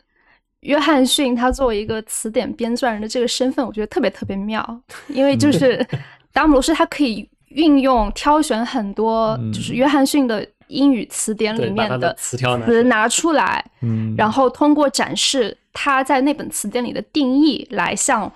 [0.61, 5.85] 约翰逊他作为一个词典编撰人的这个身份，我觉得特别特别妙，因为就是
[6.33, 18.31] 达姆罗斯他可以运用挑选很多就是约翰逊的英语词典里面的词拿出来，嗯，然后通过展示他在那本词典里的定义来向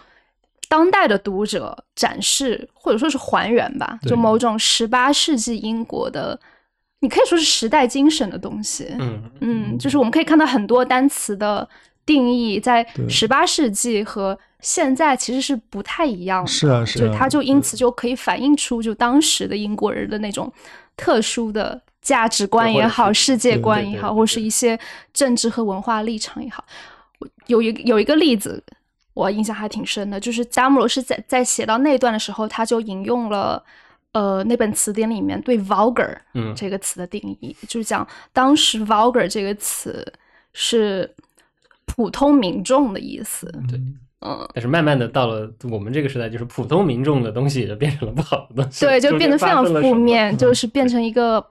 [0.67, 6.39] 当代的读者展示或者说是还原吧，就某种十八世纪英国的。
[7.01, 11.67] 你可以说是时代精神的东西，嗯嗯，就是我们可以看到很多单词的
[12.05, 20.51] 定义在十八世纪和现在其实是不太一样的，是啊是啊，它就因此就可以反映出就当时的英国人的那种
[20.97, 24.79] 特殊的价值观也好，世界观也好，或是一些
[25.13, 26.65] 政治和文化立场也好。
[27.45, 28.63] 有一有一个例子，
[29.13, 33.63] 我印象还挺深的，就是加姆罗是在在写到那段的时候，他就引用了。
[34.15, 36.15] 呃，那本词典里面对 vulgar
[36.55, 40.13] 这个词的定义，就是讲当时 vulgar 这个词
[40.53, 41.13] 是
[41.85, 43.45] 普通民众的意思。
[43.67, 43.77] 对，
[44.21, 44.47] 嗯。
[44.53, 48.85] 但是慢慢的到了我们这个时代，就是普通民众的东西就变成了不好的东西。
[48.85, 51.45] 对，就变得非常负面，就是变成一个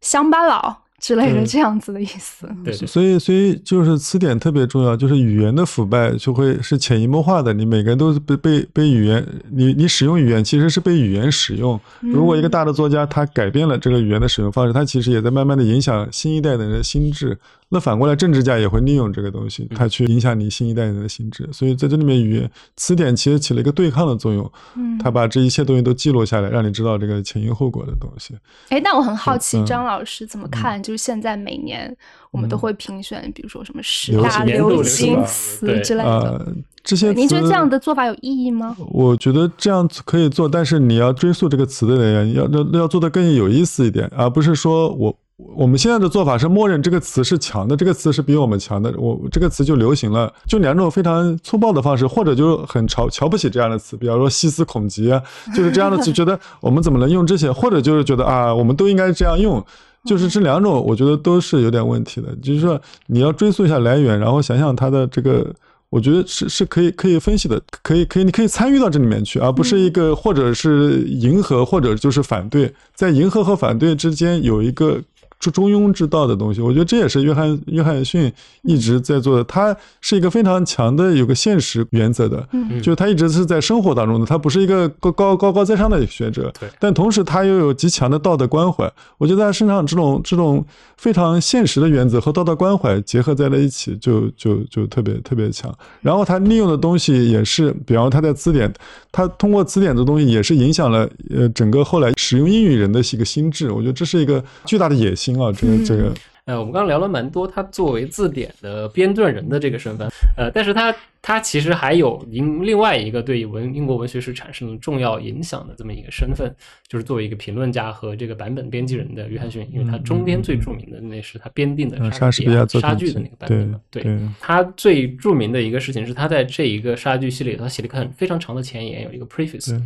[0.00, 0.76] 乡巴佬。
[1.00, 11.80] 之类的这样子的意思，对，所以所以就是词典特别重要，就是语言的腐败就会是潜移默化的，你每个人都是被被被语言，你你使用语言其实是被语言使用。
[12.00, 17.38] 如果一个大的作家他改变了这个语言的使用方式，他其实也在慢慢的影响新一代的人心智。
[17.72, 21.48] 那反过来，政治家也会利用这个东西，他去影响你新一代人的心智。
[21.52, 24.50] 所以在这里面，语言词典其实起了一个对抗的作用。
[24.76, 28.34] 嗯，他把这一切东西都记录下来，让你知道这个前因后果的东西。
[28.70, 30.82] 哎，那我很好奇，张老师怎么看？
[30.82, 31.96] 就是现在每年
[32.32, 36.54] 我们都会评选，比如说什么十大流行词之类的。
[36.82, 38.74] 这些您觉得这样的做法有意义吗？
[38.90, 45.16] 我觉得这样可以做，但是你要追溯这个词的来源，要要要做的更有意思一点，而不是说我
[45.54, 55.22] 我们现在的做法是默认这个词是强的，这个词是比我们强的，我这个词就流行了，就两种非常粗暴的方式，或者就很瞧瞧不起这样的词，比方说细思恐极啊，
[55.54, 59.64] 就是这样的词，觉得我们怎么能用这些，或者就是觉得啊，我们都应该这样用，
[60.04, 62.28] 就是这两种，我觉得都是有点问题的。
[62.42, 65.52] 就是说你要追溯一下来源，然后想想它的这个。
[65.90, 75.00] 我觉得是是可以可以分析的，可以可以你可以参与到这里面去，而不是一个或者是迎合或者就是反对，在迎合和反对之间有一个。
[75.40, 78.30] 中中庸之道的东西，我觉得这也是约翰约翰逊
[78.62, 79.44] 一直在做的。
[79.44, 86.68] 他是一个非常强的有个现实原则的，嗯，就他一直是在生活当中的，他不是一个高高高高在上的学者，对。
[86.78, 88.90] 但同时他又有极强的道德关怀。
[89.16, 90.62] 我觉得他身上这种这种
[90.98, 95.74] 非常现实的原则和道德关怀结合在了一起，就就就特别特别强。
[96.02, 98.70] 然后他利用的东西也是，比方他在词典，
[99.10, 103.72] 他通过词典的东西也是影响了呃整个后来使用英语人的一个心智。
[103.72, 105.29] 我觉得这是一个巨大的野心。
[105.38, 106.14] 啊，这个这个，
[106.46, 116.52] 呃，我们刚刚聊了蛮多，他作为字典的编撰人的这个身份，呃，但是他他其实还有另另外一个对文英国文学史产生了重要影响的这么一个身份，
[116.88, 124.04] 就是作为一个评论家和这个版本编辑人的约翰逊，因为他中间最著名的那是他编定的莎士比亚莎剧的那个版本嘛，对，
[124.40, 129.78] 他最著名的一个事情是他在这一个莎剧系列，他写了一个很非常长的前言，有一个 preface。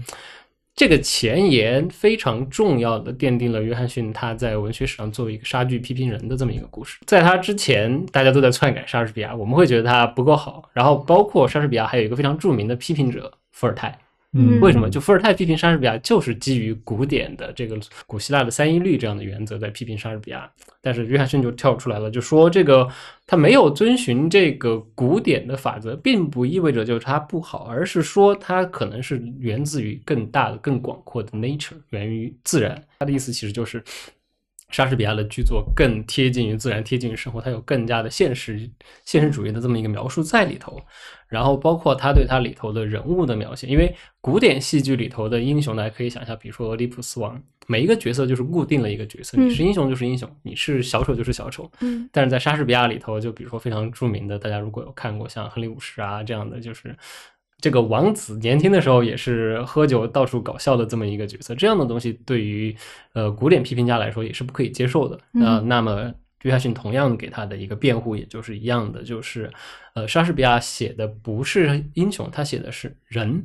[0.77, 6.99] 这个前言非常重要的奠定了约翰逊他在文学史上作为一个杀剧批评人的这么一个故事。
[7.07, 10.69] 在他之前，大家都在篡改莎士比亚，我们会觉得他不够好。
[10.73, 13.97] 然后，包括莎士比亚还有一个非常著名的批评者伏尔泰。
[14.37, 14.91] 嗯，为什么？
[14.91, 20.51] 就伏尔泰批评莎士比亚，就是基于古典的这个古希腊的三一律这样的原则在批评莎士比亚。
[20.83, 22.89] 但是约翰逊就跳出来了，就说这个
[23.27, 32.83] 他没有遵循这个古典的法则，并不意味着就是他不好，而是说他可能是源自于更大的、更广阔的 nature，源于自然。
[32.99, 33.83] 他的意思其实就是。
[34.71, 38.69] 莎士比亚的剧作更贴近于自然，贴近于生活，它有更加的现实、
[39.05, 40.81] 现实主义的这么一个描述在里头。
[41.29, 51.69] 然后包括他对他里头的人物的描写，因为古典戏剧里头的英雄呢，可以想象，比如说俄狄浦斯王，每一个角色就是固定了一个角色，你是英雄就是英雄，你是小丑就是小丑。
[51.81, 52.09] 嗯。
[52.13, 56.95] 但是在莎士比亚里头，就比如说非常著名的，大家如果有看过像亨利五世啊这样的，就是。
[57.65, 62.77] 这个王子年轻的时候也是喝酒到处搞笑的这么一个角色，这样的东西对于
[63.15, 65.19] 呃古典批评家来说也是不可以接受的。
[65.33, 69.51] 那那么约翰逊同样给他的一个辩护，也就是一样的，就是
[69.95, 73.43] 呃莎士比亚写的不是英雄，他写的是人。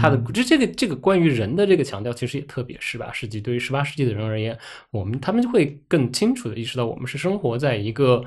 [0.00, 3.38] 他的这这个这个关于人的这个强调，其实也特别十八世纪。
[3.38, 4.58] 对于十八世纪的人而言，
[4.90, 8.24] 我们他们就会更清楚的意识到，我们是生活在一个。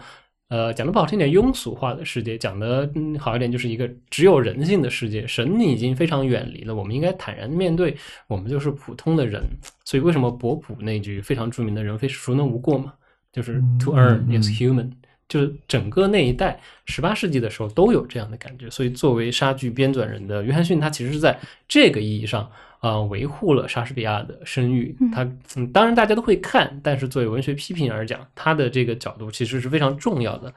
[0.51, 5.25] 呃，讲的不好听点，庸俗化的世界；讲的好一点，就是一个只有人性的世界。
[5.25, 7.95] 神已经非常远离了，我们应该坦然面对，
[8.27, 9.41] 我们就是普通的人。
[9.85, 12.91] 所以，为什么博普那句非常著名的“人非孰能无过”嘛，
[13.31, 14.91] 就是 “To earn is human”，
[15.29, 18.69] 就是整个那一代十八世纪的时候都有这样的感觉。
[18.69, 22.51] 所以，作为莎剧编纂人的约翰逊，他其实是在这个意义上。
[22.81, 24.93] 啊，维护了莎士比亚的声誉。
[25.13, 25.23] 他
[25.55, 30.53] 嗯，当然大家都会看，但是作为文学批评而讲，他的这个角度其实是非常重要的。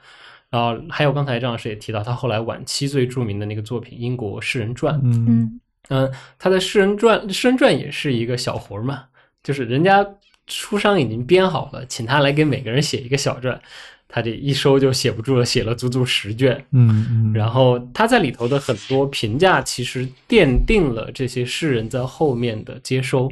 [0.51, 4.95] 然后还有刚才张老师也提到，他后来晚期最著名的那个作品《英国诗人传》。
[5.05, 5.61] 嗯
[5.91, 9.05] 嗯，他的诗人传诗人传也是一个小活嘛，
[9.43, 10.07] 就是人家
[10.47, 13.61] 书商已经编好了，请他来给每个人写一个小传。
[14.09, 16.65] 他这一收就写不住了，写了足足十卷。
[16.71, 23.31] 嗯嗯，然后他在里头的很多评价，其实奠定了这些诗人在后面的接收。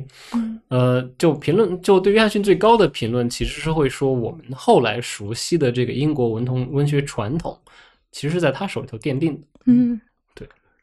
[0.69, 7.57] 呃，就评论，就对约翰逊最高的评论，其实是会说，我们后来熟悉的这个英国文同文学传统，
[8.11, 9.41] 其实是在他手里头奠定的。
[9.67, 10.01] 嗯。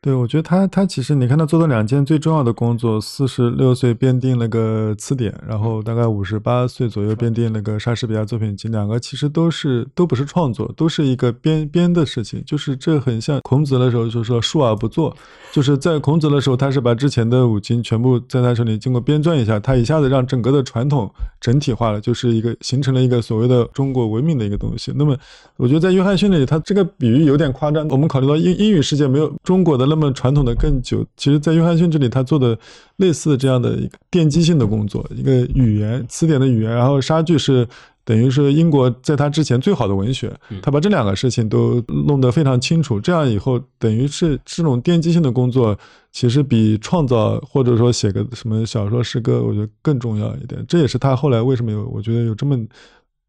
[0.01, 15.13] 对，我觉得他他其实你看他做的两件最重要的工作，四十六岁编定了个词典，然后大概五十八岁左右编定了个莎士比亚作品集，两个其实都是都不是创作，都是一个编编的事情，就是这很像孔子的时候就说述而不作，
[15.51, 24.93] 就是在孔子的时候他是把之前的五经全部在他手里经过编撰一下，他一下子让整个的传统整体化了，就是一个形成了一个所谓的中国文明的一个东西。
[24.95, 25.13] 那么
[25.57, 29.88] 我觉得在约翰逊那里，他这个比喻有点夸张，我们考虑到英英语世界没有中国的。
[29.89, 31.05] 那么传统的更久。
[31.17, 32.57] 其实，在约翰逊这里，他做的
[32.97, 37.67] 类似这样的一个奠基性的工作，一个语言词典的语言，然后莎剧是。
[38.05, 42.99] 等于是英国在他之前最好的文学，他把这两个事情都弄得非常清楚。
[42.99, 45.77] 这样以后，等于是这种奠基性的工作，
[46.11, 50.65] 其实比创造或者说写个什么小说、诗歌，我觉得更重要一点。
[50.67, 52.57] 这也是他后来为什么有，我觉得有这么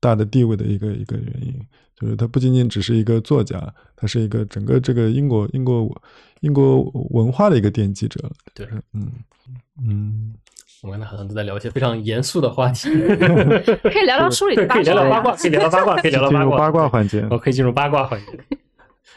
[0.01, 1.55] 大的地位的一个一个原因，
[2.01, 3.61] 就是他不仅仅只是一个作家，
[3.95, 6.03] 他是一个整个这个英国英国
[6.41, 8.19] 英国文化的一个奠基者。
[8.55, 9.13] 对，嗯
[9.87, 10.35] 嗯。
[10.83, 12.89] 我们刚才好像都在聊一些非常严肃的话题，
[13.85, 16.57] 可以聊聊书里的可以聊聊八卦，可以聊聊八卦，可以聊聊八卦。
[16.57, 18.41] 八卦环节，我可以进入八卦环节。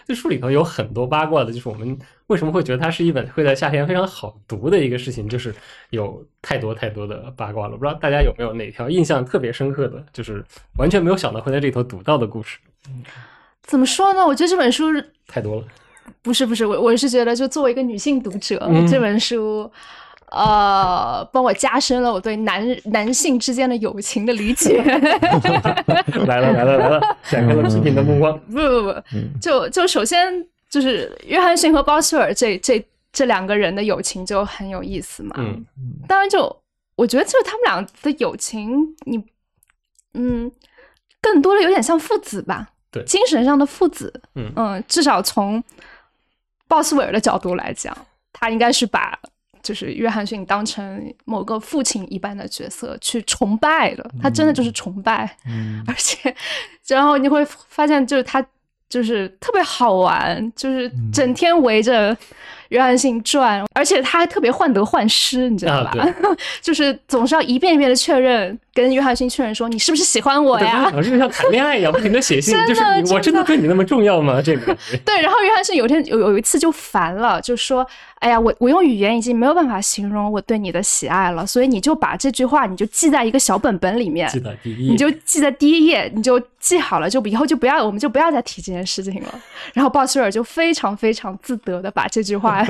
[0.05, 5.55] 这书里头有很多八卦的，就是我们为什么会觉得它是一本会在夏天非常好读的一个事情，就是
[5.91, 7.77] 有太多太多的八卦了。
[7.77, 10.43] 不知道大家有没有哪条印象特别深刻的，就是
[10.77, 12.59] 完全没有想到会在这里头读到的故事？
[13.63, 14.25] 怎么说呢？
[14.25, 14.85] 我觉得这本书
[15.27, 15.63] 太多了。
[16.21, 18.59] 不是不是，我我是觉得，就作为一个女性读者，
[18.89, 19.71] 这本书。
[20.35, 24.81] 呃，帮我加深了我对男男性之间的友情的理解。
[26.25, 28.35] 来了来了来了，展开了批评的目光。
[28.45, 28.93] 不不不，
[29.39, 35.35] 就就首先就是约翰逊和鲍希尔这这这两个人的友情就很有意思嘛。
[35.37, 35.63] 嗯
[36.07, 36.63] 当然，就
[36.95, 39.23] 我觉得就是他们俩的友情，你
[40.15, 40.51] 嗯，
[41.21, 42.69] 更多的有点像父子吧。
[42.93, 44.13] 对，精神上的父子。
[44.35, 45.61] 嗯嗯，至少从
[46.69, 47.93] 鲍斯韦尔的角度来讲，
[48.31, 49.19] 他应该是把。
[49.61, 55.37] 就是约翰逊当成某个父亲一般的角色去崇拜的，他真的就是崇拜，
[55.87, 56.35] 而且，
[56.85, 58.45] 然后你会发现，就是他
[58.89, 62.13] 就是特别好玩，就是整天围着。
[62.73, 65.93] 约翰逊传，而且他还特别患得患失，你知道吧？
[66.59, 70.89] 就是总是要一遍一遍的确认，跟约翰逊确认说你是不是喜欢我呀？
[70.91, 72.81] 就像谈恋爱一样，不停的写信，就是
[73.13, 74.41] 我真的对你那么重要吗？
[74.43, 75.21] 这个 对。
[75.21, 77.87] 然后约翰逊有天有有一次就烦了，就说
[78.19, 89.39] ：“哎呀，我我用语言已经没有办法形容我对你的喜爱了，所以你就把这句话你就记在一个小本本里面，记在第一页，你就记在第一页，你就记好了，就以后就不要，我们就不要再提这件事情了。”
[89.73, 92.62] 然后鲍希尔就非常非常自得的把这句话。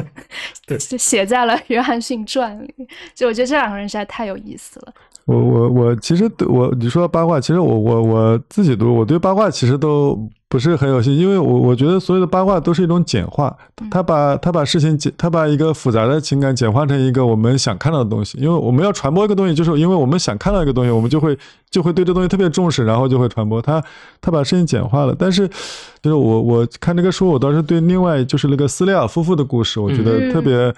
[0.66, 2.74] 对，就写在了《约翰逊传》里。
[3.14, 4.94] 就我觉得这两个人实在太有意思了。
[5.26, 10.20] 我我我其实我你说八卦，其实我我我自己读，我对八卦其实都
[10.50, 13.56] 不是很有兴趣，因为我我觉得所有的八卦都是一种简化，
[13.90, 18.38] 他把他把事情简，他把一个复杂的情感简化成一个我们想看到的东西。
[18.38, 21.38] 因为我们要传播一个东西，就是因为我们想看到一个东西，我们就会
[21.72, 23.62] 就会对这东西特别重视，然后就会传播。
[23.62, 23.82] 他
[24.20, 25.48] 他把事情简化了，但是
[26.02, 30.76] 就是我我看这个书，我倒是对另外就是那个斯雷尔夫妇的故事，我觉得特别。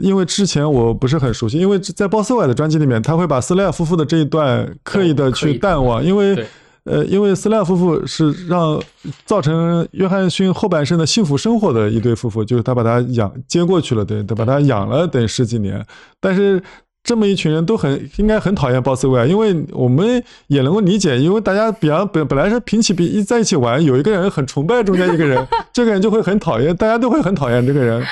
[0.00, 6.46] 因为之前我不是很熟悉，因为在鲍斯韦的专辑里面，他会把斯莱尔夫妇的这一段刻意的去淡忘，因为，
[6.84, 8.80] 呃，因为斯莱尔夫妇是让
[9.26, 15.84] 造成约翰逊后半生的幸福生活的一对夫妇，就是他把他养接过去了，对，他把他养了等十几年，
[16.20, 16.62] 但是
[17.04, 28.02] 这么一群人都很应该很讨厌鲍斯韦，因为我们也能够理解，因为大家比方本本来是平起平一在一起玩，有一个人很崇拜中间一个人，这个人就会很讨厌，大家都会很讨厌这个人，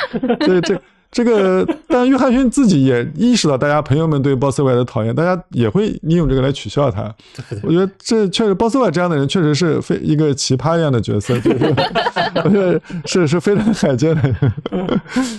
[0.45, 0.81] 所以这。
[1.11, 7.15] 这个， 但约翰逊自己也意识到，大家朋友们对鲍斯韦的讨厌，大家也会利用这个来取笑他。
[7.63, 11.35] 我觉得这确实，鲍斯韦这样的人确实是非一个奇葩一样的角色，
[12.45, 14.35] 我觉得是是非常罕见的。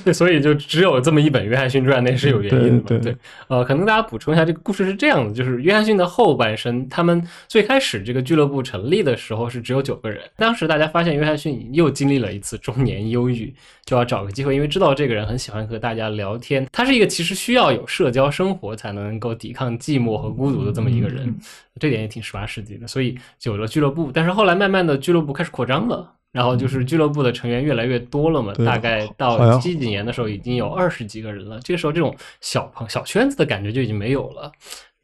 [0.04, 2.98] 对，所以就只有这么一本《约翰逊传》，那是有原因的。
[2.98, 3.16] 对，
[3.48, 10.20] 呃，可能大家补充一下，这个故事是这样的：就是约翰逊的后半生，他们最开始这个俱乐部成立的时候是只有九个人。
[10.36, 13.54] 当时大家发现约翰逊又经历了一次中年忧郁，
[13.86, 15.59] 就要找个机会，因为知道这个人很喜欢。
[15.68, 21.34] 和大家聊天，他是一个其实需要有社交生活才能够抵抗寂寞和孤独的这么一个人，
[21.80, 22.88] 这点也挺十八世纪的。
[22.88, 31.60] 所以有了俱乐部，但是后来慢慢的俱乐部开始扩张了，然后就是俱乐部的成员越来越多了嘛，大概到七几年的时候已经有二十几个人了。
[31.62, 34.51] 这个时候这种小朋小圈子的感觉就已经没有了。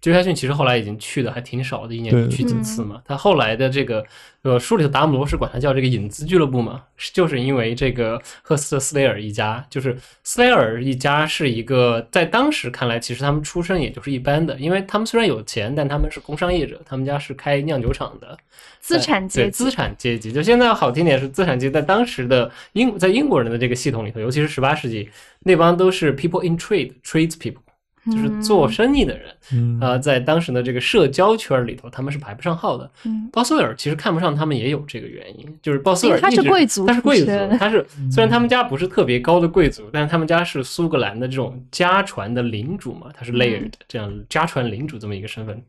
[0.03, 3.01] 约翰逊其实后来已经去的还挺少的，一年去几次嘛。
[3.03, 4.05] 他后来的这个
[4.43, 18.37] 呃书里头达姆罗是管他叫这个影子俱乐部嘛，就是因为这个赫斯特斯雷尔一家，就是斯雷尔一家是一个在当时看来，其实他们出身也就是一般的，因为他们虽然有钱，但他们是工商业者，他们家是开酿酒厂的，
[18.79, 19.51] 资产阶级。
[19.51, 27.64] 资产阶级，就现在好听点是资产阶级，在当时的英在英国人的这个系统里头，尤其是十八世纪那帮都是 people in trade trades people。
[28.11, 32.89] 就是做生意的人，啊，在当时的这个社交圈里头，他们是排不上号的。
[33.31, 45.59] 鲍斯威尔其实看不上他们，也有这个原因，就是鲍斯威尔他是贵族，他是贵族，他是虽然他们家不是特别高的贵族，但是他们家是苏格兰的这种家传的领主嘛，他是 layered 这样家传领主这么一个身份。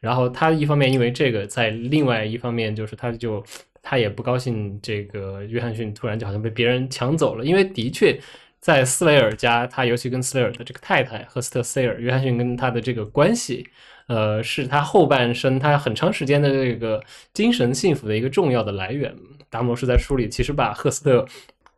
[0.00, 3.44] 然后他一方面因为这个，在另外一方面就是他就
[3.82, 8.18] 他也不高兴，这个约翰逊突然就好像被别人抢走了，因为的确。
[8.64, 13.68] 在斯雷尔家，他尤其跟斯雷尔的这个太太赫斯特塞尔，约翰逊跟他的这个关系，
[14.06, 16.98] 呃，是他后半生他很长时间的这个
[17.34, 19.14] 精神幸福的一个重要的来源。
[19.50, 21.26] 达摩是在书里其实把赫斯特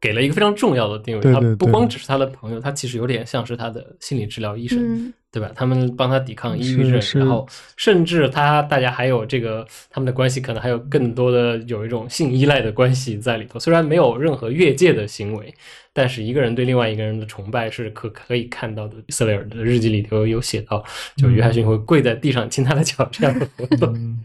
[0.01, 5.12] 给了一个非常重要的定位，他不光只是他的朋友，他其实有点像是他的心理治疗医生。
[5.37, 5.53] 对吧？
[5.55, 13.61] 他们帮他抵抗抑郁症，然后甚至他大家还有这个他们的关系，可能还有更多的有一种性依赖的关系在里头。
[13.61, 15.55] 虽然没有任何越界的行为，
[15.93, 18.95] 但是一个人对另外一个人的崇拜是可可以看到的。
[19.11, 20.82] 瑟雷尔的日记里头有写到，
[21.18, 24.18] 就约翰逊会跪在地上亲他的脚这样的活动。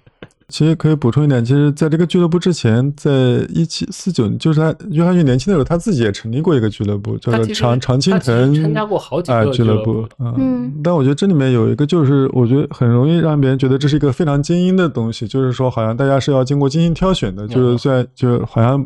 [0.48, 3.12] 其实可以补充一点，其实在这个俱乐部之前，在
[3.50, 10.06] 一七四九，就是他约翰逊年轻的时候，他自己也成立过一个俱乐部，叫做常常青藤参加过好几个俱乐部。
[10.20, 18.86] 嗯，但我觉得这里面有一个，就是我觉得很容易让别人觉得这是一个非常精英的东西，就是说好像大家是要经过精心挑选的，就是虽然就好像。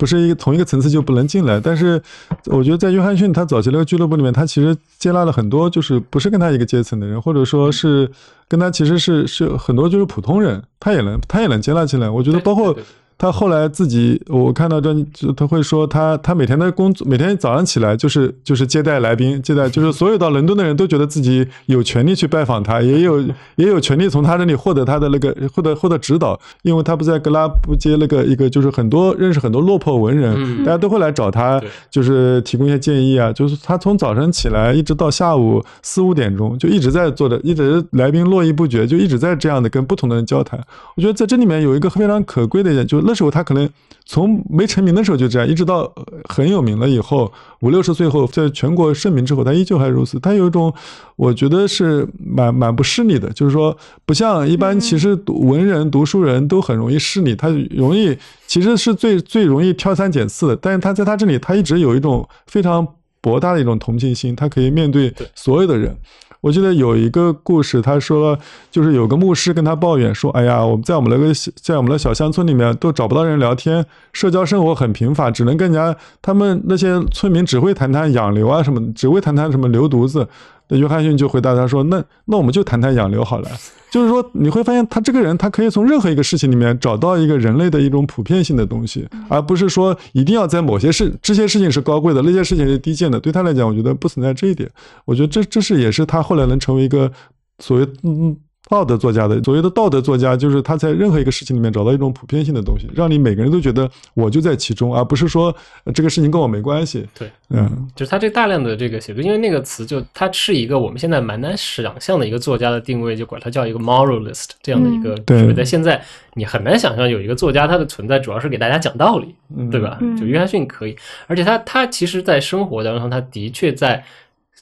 [0.00, 2.00] 不是一个同一个层次就不能进来，但是
[2.46, 8.10] 我觉得在约翰逊他早期那个俱乐部里面，他其实接纳了很多就是不是跟他一个阶层的人，或者说是
[8.48, 12.08] 跟他其实是是很多就是普通人，他也能他也能接纳进来。
[12.08, 12.74] 我觉得包括。
[13.20, 14.94] 他后来自己，我看到这，
[15.36, 23.20] 他会说他他每天的工作，每天早上起来就是就是接待来宾，接待就是所有到伦敦的人都觉得自己有权利去拜访他，也有
[23.56, 40.58] 也有权利从他那里获得他的那个获得获得指导，因为他不在格拉布街那个一个就是很多认识很多落魄文人，大家都会来找他，就是提供一些建议啊，就是他从早晨起来一直到下午四五点钟就一直在做的，一直来宾络绎不绝，就一直在这样的跟不同的人交谈。
[40.96, 43.68] 我觉得在这里面有一个非常可贵的一点，就那时候他可能
[44.06, 45.92] 从没成名的时候就这样，一直到
[46.28, 50.20] 很有名了以后，五六十岁后，在全国盛名之后，他依旧还如此。
[50.20, 50.72] 他有一种，
[51.16, 60.54] 我觉得是蛮蛮不势利的，就是说，不像一般，其实文人、读书人都很容易势利，他容易其实是最最容易挑三拣四的。
[60.54, 62.86] 但是他在他这里，他一直有一种非常
[63.20, 65.96] 博大的一种同情心，他可以面对所有的人。
[66.40, 68.38] 我记得有一个故事，他说
[68.70, 80.26] 就是有个牧师跟他抱怨说：“哎呀，我们在我们那个在我们的小乡村里面都找不到人聊天，社交生活很贫乏，只能跟人家他们那些村民只会谈谈养牛啊什么，只会谈谈什么牛犊子。”
[80.70, 83.50] 那约翰逊就回答他说：“那那我们就谈谈养牛好了。”
[83.92, 93.18] 就是说，你会发现他这个人，他可以从任何一个事情里面找到一个人类的一种普遍性的东西，而不是说一定要在某些事，这些事情是高贵的，那些事情是低贱的。
[93.18, 94.70] 对他来讲，我觉得不存在这一点。
[95.04, 97.10] 我觉得这这是也是他后来能成为一个
[97.58, 98.36] 所谓嗯。
[98.68, 105.52] 道德作家的所谓的道德作家，就是他在任何一个事情里面找到一种普遍性的东西，让你每个人都觉得我就在其中，而不是说
[105.92, 107.04] 这个事情跟我没关系。
[107.18, 115.16] 对，嗯，就是他这大量的这个写作，因为那个词就它是一个我们现在蛮难想象的一个作家的定位，就管它叫一个 moralist 这样的一个。
[115.26, 116.00] 对，在现在
[116.34, 119.34] 你很难想象有一个作家他的存在主要是给大家讲道理，
[119.70, 119.98] 对吧？
[120.16, 120.94] 就约翰逊可以，
[121.26, 124.04] 而且他他其实在生活当中，他的确在。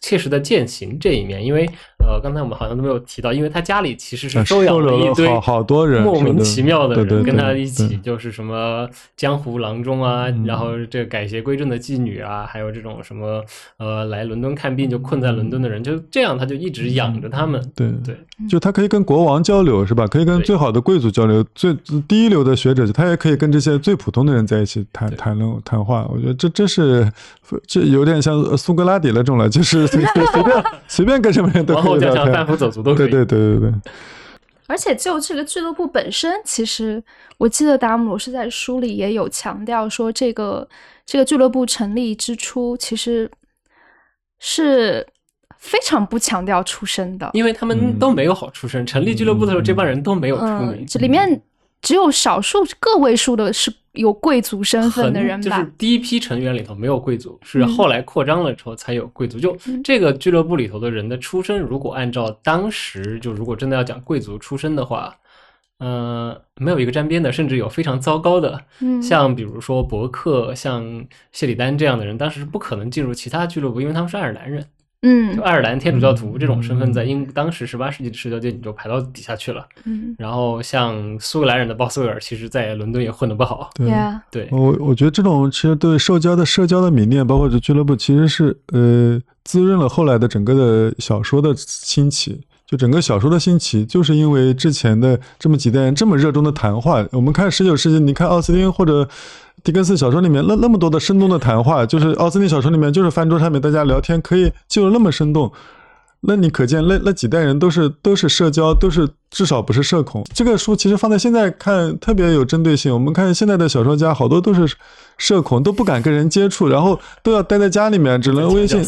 [0.01, 1.69] 切实的践行这一面，因为
[2.09, 13.45] 呃，刚才我们好像都没有提到，因为他家里其实是收养了一堆好多人莫名其妙的人，跟他一起就是什么江湖郎中啊，然后这个改邪归正的妓女啊，还有这种什么
[13.77, 17.61] 呃来伦敦看病就困在伦敦的人，就这样他就一直养着他们。
[17.77, 18.17] 对对，
[18.49, 20.07] 就他可以跟国王交流是吧？
[20.07, 26.09] 可以跟最好的贵族交流，最第一流的学者，他也可以跟这些最普通的人在一起谈谈论谈话。
[26.11, 27.13] 我觉得这这是
[27.67, 29.87] 这有点像苏格拉底那种了，就是。
[29.89, 33.11] 随便随便跟什么人都可以 聊天，贩夫走卒都可以。
[33.11, 33.81] 对对对对对。
[34.67, 37.03] 而且就这个俱乐部本身，其实
[37.39, 40.69] 我记得达姆罗是在书里也有强调说，这个
[41.07, 43.31] 这个俱乐部成立之初，其实
[44.39, 45.07] 是
[45.59, 48.85] 非常不强调出身的，因为他们都没有好出身。
[48.85, 51.41] 成立俱乐部的时候，这帮人都没有出名，这里面。
[51.81, 55.59] 只有少数个位数的是有贵族身份的人吧？
[55.59, 59.39] 就是第一批成员里头没有贵族，是后来扩张了之后才有贵族。
[59.41, 65.15] 就这个俱乐部里头的人的出身，如果按照当时就如果真的要讲贵族出身的话，
[65.81, 68.61] 嗯，没有一个沾边的，甚至有非常糟糕的。
[68.81, 74.65] 嗯，像比如说伯克、像谢里丹这样的人，当时是不可能进入其他俱乐部，因为他们是爱尔兰人。
[75.03, 79.65] 嗯，就爱尔兰天主教徒这种身份，在英当时十八世纪的社交界，你就排到底下去了。
[79.85, 83.71] 嗯，然后像苏格兰人的鲍斯威尔，其实在伦敦也混得不好。
[83.75, 83.89] 对
[84.29, 92.41] 对，我我觉得这种其实对社交的社交的迷恋，包括这俱乐部，其实是呃滋润了后来的整个的小说的兴起。
[92.67, 97.07] 就整个小说的兴起，就是因为之前的这么几代人这么热衷的谈话。
[97.13, 99.09] 我们看十九世纪，你看奥斯汀或者。
[99.69, 105.53] 狄更斯小说里面那那么多的生动的谈话，就是奥斯汀小说里面就是饭桌上面大家聊天可以就那么生动。
[106.21, 110.25] 那你可见那那几代人都是都是社交，都是至少不是社恐。
[110.33, 112.91] 这个书其实放在现在看特别有针对性。
[112.93, 114.67] 我们看现在的小说家，好多都是
[115.19, 118.83] 社恐，都不敢跟人接触，然后都要待在家里面，只能微信。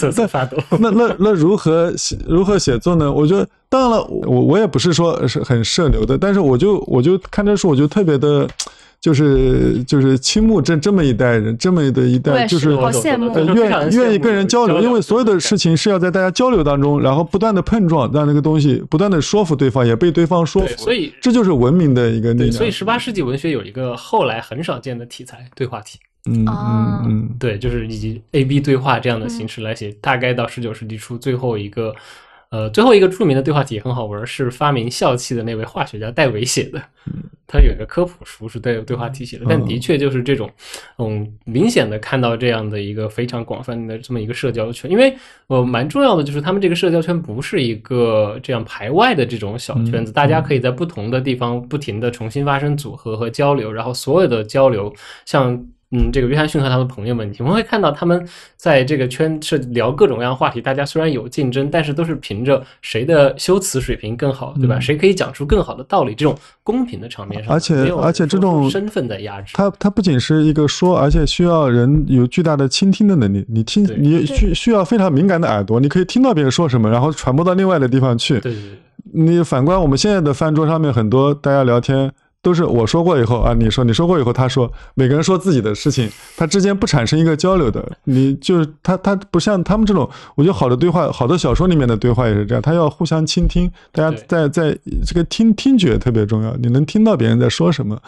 [0.78, 3.12] 那那那如何写如何写作呢？
[3.12, 8.48] 我觉得当然了，我我也不是说是很社牛的，但是我就我就看这书，我就特别的。
[9.00, 22.52] 就是就是倾慕这这么一代人，这么的一代，就是好羡慕，愿愿意跟人交流，因为所有的事情是要在大家交流当中，然后不断的碰撞，让那个东西不断的说服对方，也被对方说服，所以这就是文明的一个力量。
[22.52, 25.98] 所以十八世纪文学有一个后来很少见的题材——对话题。
[26.28, 31.94] 嗯嗯嗯，对，就是以 A B 对话这样的形式来写，大概到十九世纪初最后一个。
[32.50, 36.82] 呃，最后一个著名的对话题也很好玩，是发明笑气的那位化学家戴维写的。
[37.46, 40.50] 他有一个科普书是对对话题写的，但的确就是这种，
[40.98, 44.90] 嗯，明显的看到这样的一个非常广泛的这么一个社交圈。
[44.90, 45.16] 因为
[45.48, 54.92] 呃，蛮重要的就是他们这个社交圈不是一个这样排外的这种小圈子，大家可以在不同的地方不停的重新发生组合和交流，然后所有的交流
[55.24, 55.64] 像。
[55.92, 58.24] 嗯，这个约翰逊和他的朋友们，你们会看到他们
[58.56, 60.60] 在这个圈是聊各种各样话题。
[60.60, 64.78] 大家虽然有竞争，但是都是凭着谁的修辞水平更好，对吧？
[64.78, 69.54] 谁可以讲出更好的道理，这种公平的场面上，而且而且这种身份在压制。
[69.56, 73.44] 他他不仅是一个说，而且需要人有巨大的倾听的能力。
[73.48, 78.38] 你听，你需需要非常敏感的耳朵，你可以听到别人说什么，然后传播到另外的地方去。
[78.38, 78.62] 对对。
[79.12, 82.12] 你反观我们现在的饭桌上面，很多大家聊天。
[82.42, 98.00] 都是我说过以后啊，你说你说过以后，他说每个人说自己的事情，他之间不产生一个交流的，你就是他他不像他们这种，我觉得好的对话，好的小说里面的对话也是这样，他要互相倾听，大家在在这个听听觉特别重要，你能听到别人在说什么。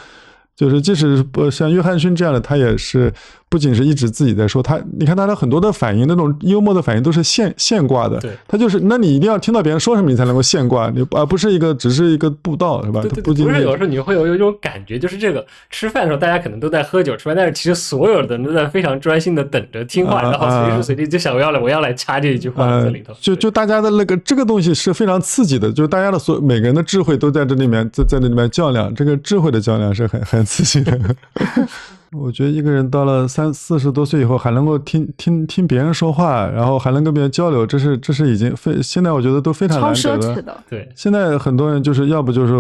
[0.55, 3.13] 就是即使不像约翰逊这样的，他也是
[3.53, 8.19] 不仅是一直自己在说他，你看他的很多的反应，那种幽默的反应都是现现挂的。
[8.19, 13.03] 对，他就是，那你一定要听到别人说什么，你才能够现挂，你而不是一个只是一个步道，是吧？
[13.03, 23.13] 对对，不是有时候你会有有一种感觉，就是这个吃饭的时候大家可能都在喝酒吃饭，但是其实所有的人都在非常专心的等着听话，然后随时随地就想我要来我要来插这一句话在里头。
[23.21, 30.99] 就就大家的那个这个东西是非常刺激的，就是大家的所每个人的智慧都在这里面在在那里面较量，这个智慧的较量是很很刺激的。
[32.13, 40.63] 我觉得一个人到了三四十多岁以后，还能够听听听别人说话，然后还能跟别人交流，这是这是已经非现在我觉得都非常难得的。
[40.69, 42.53] 对，现在很多人就是要不就是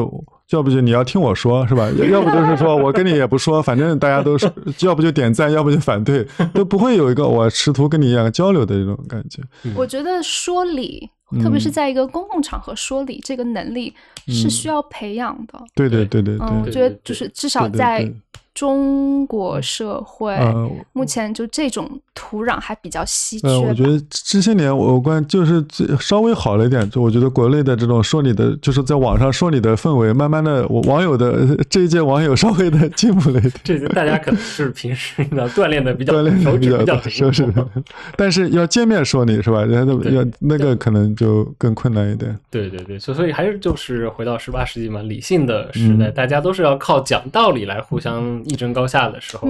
[0.50, 1.86] 要不就你要听我说，是吧？
[2.10, 4.50] 要不就是说我跟你也不说，反正大家都是
[4.80, 9.42] 要不就点赞，要不就反对，都不会有一个我试图跟你一样交流的这种感觉。
[9.76, 11.10] 我觉得说理，
[11.42, 13.92] 特别是在一个公共场合说理，这个能力
[14.28, 15.60] 是需要培养的。
[15.74, 18.10] 对对对对对，我觉得就是至少在。
[18.54, 20.36] 中国社会
[20.92, 23.48] 目前就这种土壤还比较稀缺。
[23.48, 25.64] 我觉得这些年我关就是
[25.98, 33.52] 稍微好了一点，就我觉得国内的这种说你的，就是在网上说你的氛围，慢慢的网友的这一届网友稍微的进步了一点。
[33.64, 37.66] 这大家可能是平时呢锻炼的比较锻炼的比较是是的，
[38.16, 39.64] 但是要见面说你是吧？
[39.64, 42.38] 人家都要那个可能就更困难一点。
[42.50, 48.42] 对对对，所所以还是就是回到十八世纪嘛，理性的时代，大家都是要靠讲道理来互相。
[48.44, 49.48] 一争高下的时候，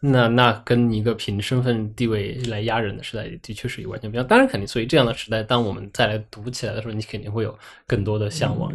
[0.00, 4.26] 那那跟一个凭身份地位来压人的时代，的确是一个完全不一样。
[4.26, 8.72] 当然，肯定，所以这样的时代，当我们再来读起来的时候，你肯定会有更多的向往。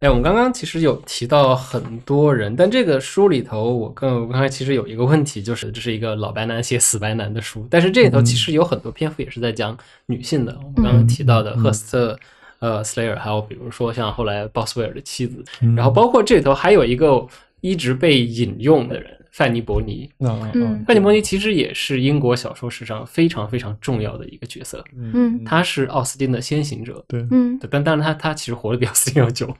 [0.00, 10.56] 哎，我们刚刚其实有提到很多人，但这个书里头，我更刚才其实有一个问题，就是这是一个老白男写死白男的书，但是这里头其实有很多篇幅也是在讲女性的。
[10.58, 12.18] 我们刚刚提到的赫斯特、
[12.60, 15.44] 呃斯雷尔，还有比如说像后来鲍斯威尔的妻子，
[15.76, 17.26] 然后包括这里头还有一个。
[17.62, 20.10] 一直被引用的人，范尼伯尼。
[20.18, 24.84] 嗯，范尼伯尼其实也是英国小说史上非常非常重要的一个角色。
[24.94, 27.04] 嗯，他是奥斯汀的先行者。
[27.08, 29.54] 对，嗯，但当然他他其实活得比奥斯汀要久，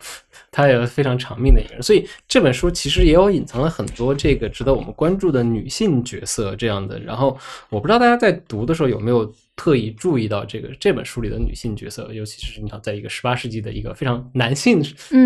[0.51, 1.83] 他也非常长命的一个人。
[1.83, 6.99] 所以这本书其实也有隐藏了很多这个值得我们关注的女性角色这样的。
[7.01, 14.83] 然后我不知道大家在读的时候有没有特意注意到这个这本书里的女性角色，尤其是你想在一个十八世纪的一个非常男性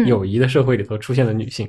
[0.07, 1.69] 友谊的社会里头出现的女性。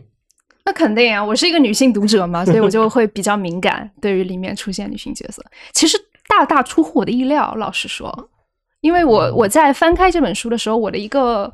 [0.65, 5.43] 那肯定啊，我是一个女性读者嘛，所以我就会比较敏感，对于里面出现女性角色，
[5.73, 5.95] 其实
[6.27, 7.53] 大大出乎我的意料。
[7.55, 8.29] 老实说，
[8.81, 11.53] 因为我我在翻开这本书的时候，我的一个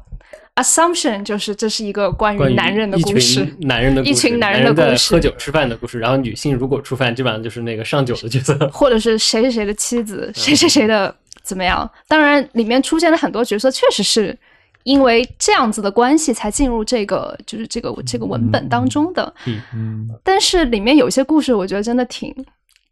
[0.55, 5.99] assumption 就是这是一个关于男人的故事，男人的一群男人的故事，喝酒吃饭的故事。
[5.99, 11.89] 然后女性如果出饭，基本上就是那个上酒的角色，或者是谁谁谁的妻子，谁谁谁的怎么样？
[12.07, 14.37] 当然，里面出现的很多角色，确实是。
[14.83, 19.33] 因为这样子的关系才进入这个，就是这个这个文本当中的。
[19.73, 22.33] 嗯但是里面有些故事，我觉得真的挺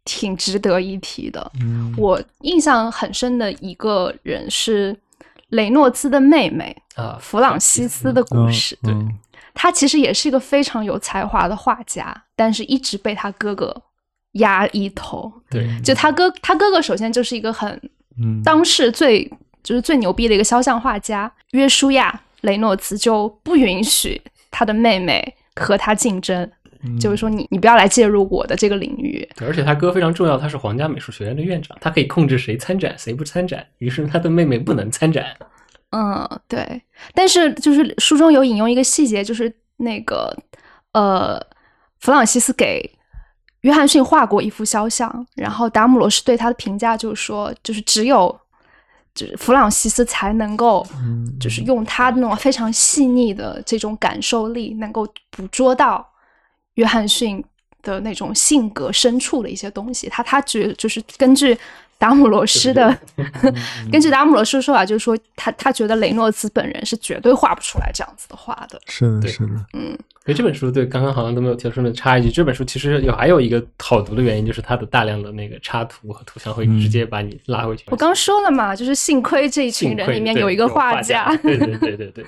[0.04, 1.50] 挺值得一提的。
[1.60, 1.94] 嗯。
[1.98, 4.96] 我印象很深的一个人是
[5.48, 8.78] 雷诺兹的妹妹啊，弗朗西斯的故事。
[8.82, 8.94] 对，
[9.52, 13.74] 他其实也是一个非常有才华的画家，但是一直被他哥哥
[14.32, 15.32] 压一头。
[15.50, 17.68] 对，就他哥，他哥哥首先就是一个很，
[18.22, 19.28] 嗯，当世最
[19.62, 26.50] 就是最牛逼的一个肖像画家约书亚雷诺兹就不允许他的妹妹和他竞争。
[26.98, 29.28] 就是说，你你不要来介入我的这个领域。
[29.42, 33.66] 而且他哥非常重要，他是皇家美术学院的院长，他可以控制谁参展，谁不参展。
[33.76, 35.26] 于是他的妹妹不能参展。
[35.90, 36.80] 嗯，对。
[37.12, 40.34] 但是就是书中有引用一个细节，就是那个
[40.92, 41.38] 呃，
[41.98, 42.90] 弗朗西斯给
[43.60, 48.34] 约翰逊画过一幅肖像，然后达姆罗是对他的评价就是说，就是只有
[49.20, 50.86] 就是弗朗西斯才能够，
[51.38, 56.06] 就是用他那种非常细腻的这种感受力，能够捕捉到。
[56.74, 57.44] 约翰逊
[57.82, 61.54] 的那种性格深处的一些东西，他他觉就是根据
[61.98, 62.96] 达姆罗斯的，
[63.92, 68.80] 根据达姆罗斯说法，就是说他他觉得雷诺兹本人是绝对画不出来这样子的画的。
[68.86, 69.98] 是的，是的，嗯。
[70.24, 77.84] 所以这本书对刚刚好像都没有提出，插一句，这本书其实有还有一个好读的原因，就是它的大量的那个插图和图像会直接把你拉回去。
[77.88, 81.34] 我刚说了嘛，就是幸亏这一群人里面有一个画家。
[81.38, 82.24] 对对对对对。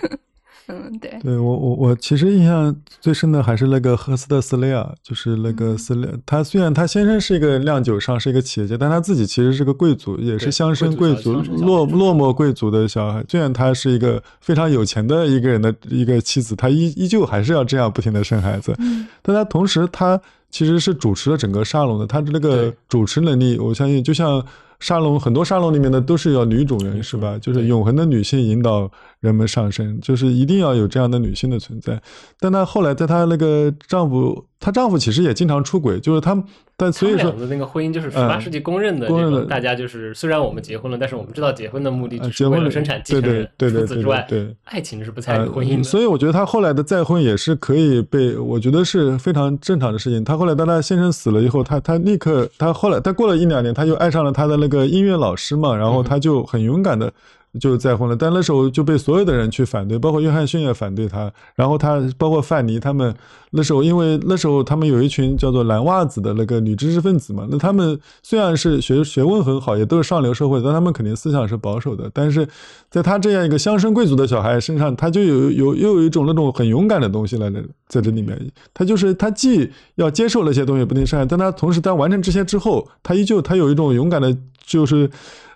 [0.69, 13.25] 嗯，对，对我我我其实印象最深的还是那个赫斯特斯雷尔，就是那个斯雷，他虽然他先生是一个酿酒商，是一个企业家，但他自己其实是个贵族，也是乡绅贵族，落落寞贵族的小孩。
[13.29, 18.75] 虽然他是一个非常有钱的一个人的一个妻子，他依依旧还是要这样不停的生孩子，
[19.21, 24.45] 但他同时他其实是主持了整个沙龙的，他的那个主持能力，我相信就像。
[24.83, 27.39] 沙龙很多沙龙里面的都是要女主人是吧？
[27.39, 28.91] 就是永恒的女性引导
[29.23, 31.99] 人们上升，就是一定要有这样的女性的存在。
[32.39, 34.45] 但她后来在她那个丈夫。
[34.65, 36.45] 她丈夫其实也经常出轨，就是他们，
[36.77, 45.83] 但所以说的那个婚姻就是十八世纪公认的，公认的，大家就是虽然我们结婚了，但是我们知道结婚的目的就是为了生产继承人，对对对对对，爱情是不参与婚姻的。
[45.83, 50.23] 所以我觉得她后来的再婚也是可以被，我觉得是非常正常的事情。
[50.23, 57.13] 她后来当她先生死了以后，她她立刻，她后来她过了一两年，她又爱上了她的那个音乐老师嘛，然后她就很勇敢的。
[57.61, 61.31] 就再婚了，但那时候就被所有的人去反对，包括约翰逊也反对他。
[61.55, 63.15] 然后他包括范尼他们
[63.51, 67.47] 那时候，因为那时候他们有一群叫做蓝袜子的那个女知识分子嘛。
[67.51, 72.11] 那他们虽然是学学问很好，也都是上流社会，但他们肯定思想是保守的。
[72.15, 72.49] 但是
[72.91, 78.51] 在他这样一个乡绅贵族的小孩身上，他就有有又有一种那种很勇敢的东西来的在这里面。
[78.73, 84.35] 他就是他既要接受那些东西不定伤害，但他同时在完成这些之后，他依旧他有一种勇敢的，
[84.65, 85.11] 就是。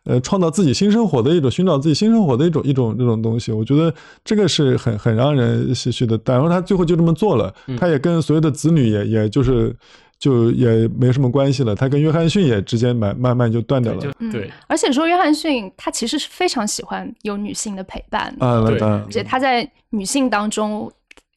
[0.07, 3.93] 呃，创造自己新生活的一种，寻找自己新生活的一种一种这种东西，我觉得
[4.25, 6.19] 这个是很很让人唏嘘的。
[6.25, 9.75] 然后他最后就这么做了，他也跟所有的子女也也就是
[10.17, 11.75] 就也没什么关系了。
[11.75, 14.13] 他跟约翰逊也之间慢慢慢就断掉了。
[14.31, 20.89] 对，而且说约翰逊他其实是非常喜欢有女性的陪伴啊，对，而且他在女性当中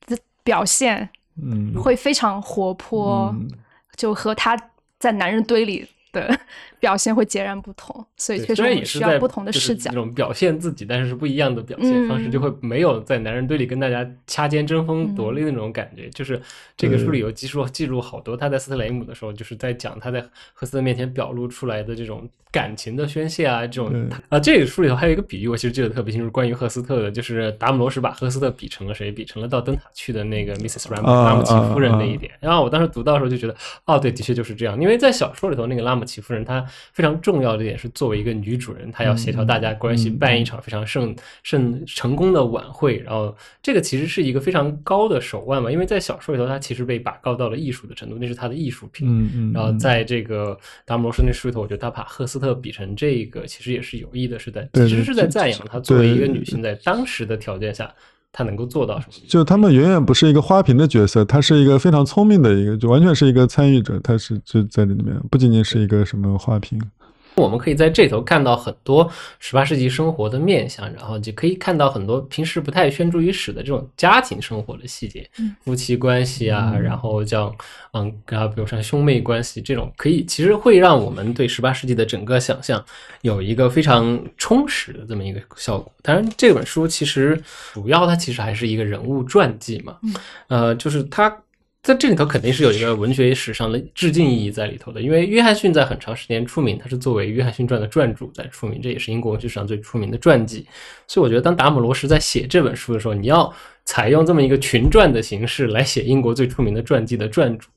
[0.06, 1.10] 的表现，
[1.42, 3.36] 嗯，会非常活泼，
[3.98, 4.56] 就和他
[5.00, 6.40] 在男人堆里的。
[6.80, 9.92] 表现会截然不同，所以确实也需要不同的视角。
[9.94, 16.10] 那种表现自己，但是是不一样的表现方式，就会没有在男人堆里跟大家掐尖争锋夺利的那种感觉。
[16.10, 16.42] 就是
[16.78, 20.22] 这个书里有记述记录好多他在斯特雷姆的时候，就是在讲他在
[20.54, 24.40] 赫斯特面前表露出来的这种感情的宣泄啊，这种啊。
[24.40, 29.12] 这个书里头还有一个比喻，我其实记得特别清楚，关于赫斯特的，就是达姆罗什把赫斯特比成了谁？
[29.12, 30.88] 比成了到灯塔去的那个 Mrs.
[30.88, 32.32] Ram 拉姆齐夫人那一点。
[32.40, 33.56] 然后我当时读到的时候就觉得，
[33.86, 34.80] 哦，对，的确就是这样。
[34.80, 37.50] 因为在小说里头，那个拉姆齐夫人她非常重要。
[37.58, 42.98] 的点是，作为一个女主人，她要协调大家关系，办一场非常盛盛成功的晚会。
[43.00, 49.08] 然后，这个其实是一个非常高的手腕嘛，因为在小说里头，她其实被拔高到了艺术的程度，那是她的艺术品。
[49.10, 49.54] 嗯嗯。
[49.54, 57.94] 然后，在这个达摩罗斯那书里头，我觉得他把赫斯特比成这个，其实也是有意的，是在其实是在赞扬她作为一个女性，在当时的条件下。
[58.32, 59.14] 他能够做到什么？
[59.28, 64.00] 就他们远远不是一个花瓶的角色，他是一个非常聪明的一个，就完全是一个参与者。
[64.02, 66.80] 他是就在这里面，不仅仅是一个什么花瓶。
[67.40, 69.10] 我们可以在这头看到很多
[69.40, 75.28] 十八世纪生活的面相，然后就可以看到很多平时不太宣诸于史的这种家庭生活的细节，
[75.64, 77.54] 夫妻关系啊，然后像
[77.94, 82.84] 嗯，然后比如像兄妹关系这种，可以其实会让我们对十八世纪的整个想象
[83.22, 85.92] 有一个非常充实的这么一个效果。
[86.02, 87.42] 当然，这本书其实
[87.74, 89.98] 主要它其实还是一个人物传记嘛，
[90.48, 91.36] 呃，就是它。
[91.82, 100.68] 在这里头肯定是有一个文学史上的致敬意义在里头的，因为约翰逊在很长时间出名，他是作为《约翰逊传》的传主在出名，这也是英国文学史上最出名的传记。
[101.08, 103.52] 所以我觉得，当达姆罗什在写这本书的时候，你要
[103.86, 107.70] 采用这么一个群传的形式来写英国最出名的传记的传主，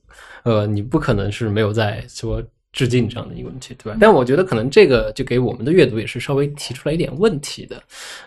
[0.43, 2.43] 呃，你不可能是没有在说
[2.73, 3.97] 致敬这样的一个问题，对吧？
[4.01, 7.81] 但我觉得可能这个就给我们的阅读也是稍微提出来一点问题的，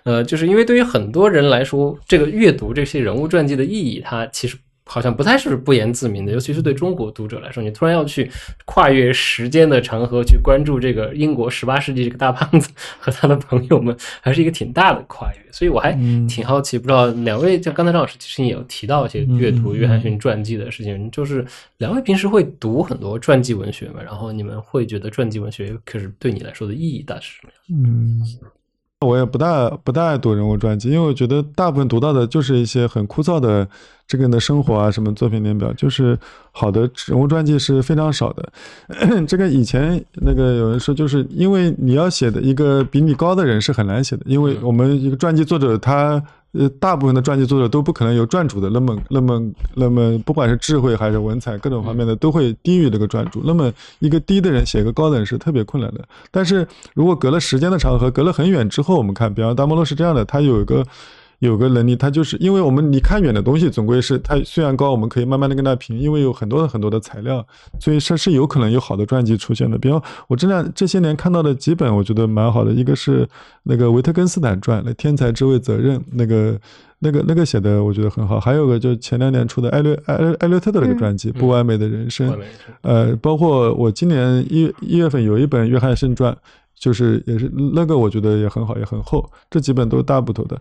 [0.05, 4.57] 呃，就是因为对于很多人来说，这个阅读这些人物传记的意义，它其实。
[4.89, 8.31] 好像不太是不言自明的，尤其是对中国读者来说，你突然要去
[8.65, 12.71] 跨越时间的长河去关注这个英国十八世纪这个大胖子
[13.01, 15.53] 和他的朋友们，还是一个挺大的跨越。
[15.53, 15.93] 所以我还
[16.29, 21.45] 挺好奇，不知道两位，就刚才张老师其实也有提到一些阅读约翰逊传记的事情，就是
[21.79, 24.01] 两位平时会读很多传记文学嘛？
[24.01, 27.85] 然后你们会觉得传记文学可是对你来说的意义大是什么样？
[27.85, 28.23] 嗯。
[29.01, 33.69] 我也不大不大爱读人物传记，因为我觉得大部分读到的就是一些很枯燥的
[34.07, 36.19] 这个人的生活啊，什么作品年表，就是
[36.53, 38.53] 好的人物传记是非常少的。
[39.27, 46.23] 这个以前那个有人说，就是因为你要写的一个比你高的人是很难写的，因为我们一个传记作者他。
[46.53, 49.43] 呃，大部分的传记作者都不可能有撰主的那么、那么、
[49.75, 53.43] 那么，不管是智慧还是文采各种方面的，都会低于这个传主。
[53.45, 56.03] 那么一个低的人写一个高的人是特别困难的。
[56.31, 60.83] 但是如果隔了时间的长河，隔了很远之后，我们看，比方达摩罗是这样的，他有一个。
[61.41, 67.47] 有个能力，他就是因为我们你看远的东西，总归是它虽然高，我们可以慢慢的跟它平，因为有很多很多的材料，
[67.79, 69.77] 所以是是有可能有好的传记出现的。
[69.77, 73.29] 比方我这两这些年看到的几本，我觉得蛮好的，一个是
[73.65, 76.59] 那个维特根斯坦传，那天才之位责任，那个
[77.01, 78.41] 那个那个写的我觉得很好。
[78.41, 82.31] 还有个就前两年出的艾略艾艾略特的那个传记《不完美的人生》，
[82.81, 86.35] 呃，包括我今年一一月份有一本约翰逊传，
[86.75, 90.59] 就是也是那个我觉得也很好，也很厚，这几本都是大部头的。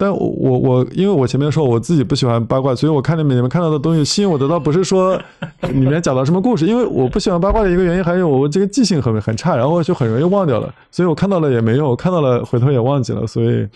[0.00, 5.20] 但我我我，因为我前面说我自己不喜欢八卦，所以我看里面你们看到的东西吸引我的倒不是说
[5.68, 13.68] 里面讲到什么故事，因为我不喜欢八卦的一个原因还是我这个记性很很差，然后就很容易忘掉了，所以我看到了也没用，我看到了回头也忘记了，所以。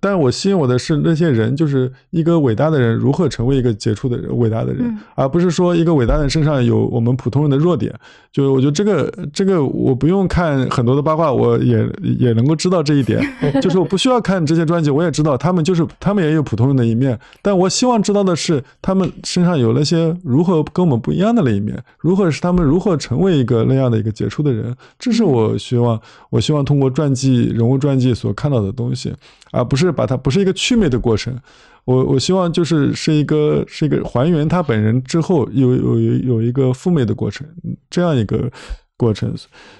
[0.00, 7.94] 但我吸引我的是那些人，就是一个伟大的人如何成为一个杰出的人、伟大的人，而不是说一个伟大的人身上有我们普通人的弱点。
[8.32, 13.22] 就是我觉得这个这个我不用看很多的八卦，我也也能够知道这一点。
[13.60, 17.18] 就是我不需要看这些专辑，我也知道他们就是他们也有普通人的一面。
[17.42, 24.74] 但我希望知道的是，他们身上有那些如何跟我们不一样的那一面，如何是他们如何成为一个那样的一个杰出的人。
[24.98, 29.12] 这是我希望，我希望通过传记、人物传记所看到的东西。
[29.52, 31.38] 而不是把它不是一个祛魅的过程，
[31.84, 37.46] 我我希望就是是一个是一个还原他本人之后有有有一个复美的过程，
[37.90, 38.50] 这样一个
[38.96, 39.32] 过程。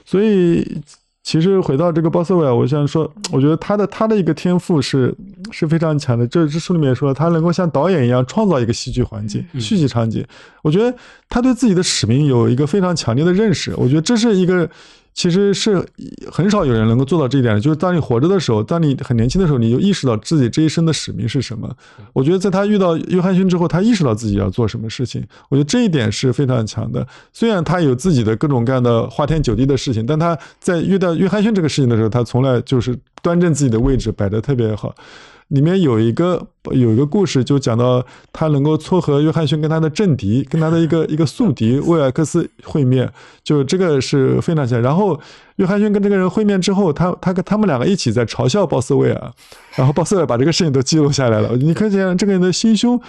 [0.05, 0.79] 所以
[1.23, 5.15] 其实回到这个鲍瑟维尔，我想说，我觉得他的他的一个天赋是
[5.51, 6.27] 是非常强的。
[6.27, 10.23] 这这书里面说，他能够像导演一样创造一个戏剧环境、戏剧场景。
[10.63, 10.95] 我觉得
[11.31, 13.73] 他对自己的使命有一个非常强烈的认识。
[13.77, 14.69] 我觉得这是一个。
[15.15, 15.87] 其实是
[16.31, 21.71] 很少有人能够做到这一点的，就是当你活着的时候，当你很年轻的时候，你就意识到自己这一生的使命是什么。
[22.13, 25.23] 我觉得在他遇到约翰逊之后，他意识到自己要做什么事情。
[25.49, 27.07] 我觉得这一点是非常强的。
[27.33, 34.95] 虽然他有自己的各种各样的花天酒地的事情，但他在遇到约翰逊这个事情的时候，他从来就是端正自己的位置，摆得特别好。
[35.53, 43.11] 里面有一个有一个故事，就讲到他能够撮合约翰逊跟他的政敌，跟他的一个 一个宿敌威尔克斯会面，
[43.45, 44.81] 就这个是非常强。
[44.81, 45.19] 然后
[45.57, 49.33] 约翰逊跟这个人会面之后，他他跟他们两个一起在嘲笑鲍斯威尔，
[49.77, 51.57] 然后鲍斯威尔把这个事情都记录下来了。
[51.57, 53.01] 你可见这个人的心胸。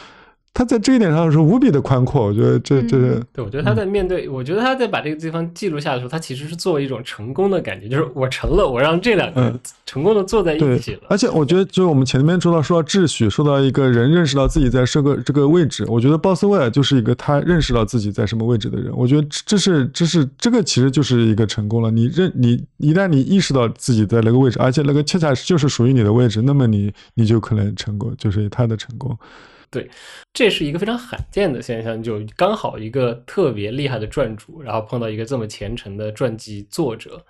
[0.55, 3.43] 他在这一点上是无比的宽阔，我觉得这这是对。
[3.43, 10.99] 我觉得他在面对，我觉得他在把这个地方记录下的时候，他其实是作为一种成功的感觉，就是我成了，我让这两个人成功的坐在一起了。
[11.09, 18.93] 而且我觉得，就是我们前面说到说到秩序，说到一个人认识到自己在这个这个位置，我觉得鲍斯威尔就是一个他认识到自己在什么位置的人。
[18.95, 21.89] 我觉得这是这是这个其实就是一个成功了。
[21.89, 29.17] 你认你一旦你意识到自己在那个位置，而且那个恰恰就是属于你的位置，那么你你就可能成功，就是他的成功。
[29.73, 29.89] 对，
[30.31, 37.25] 这是一个非常罕见的现象，就刚好一个特别厉害的传主，然后碰到一个这么虔诚的传记作者。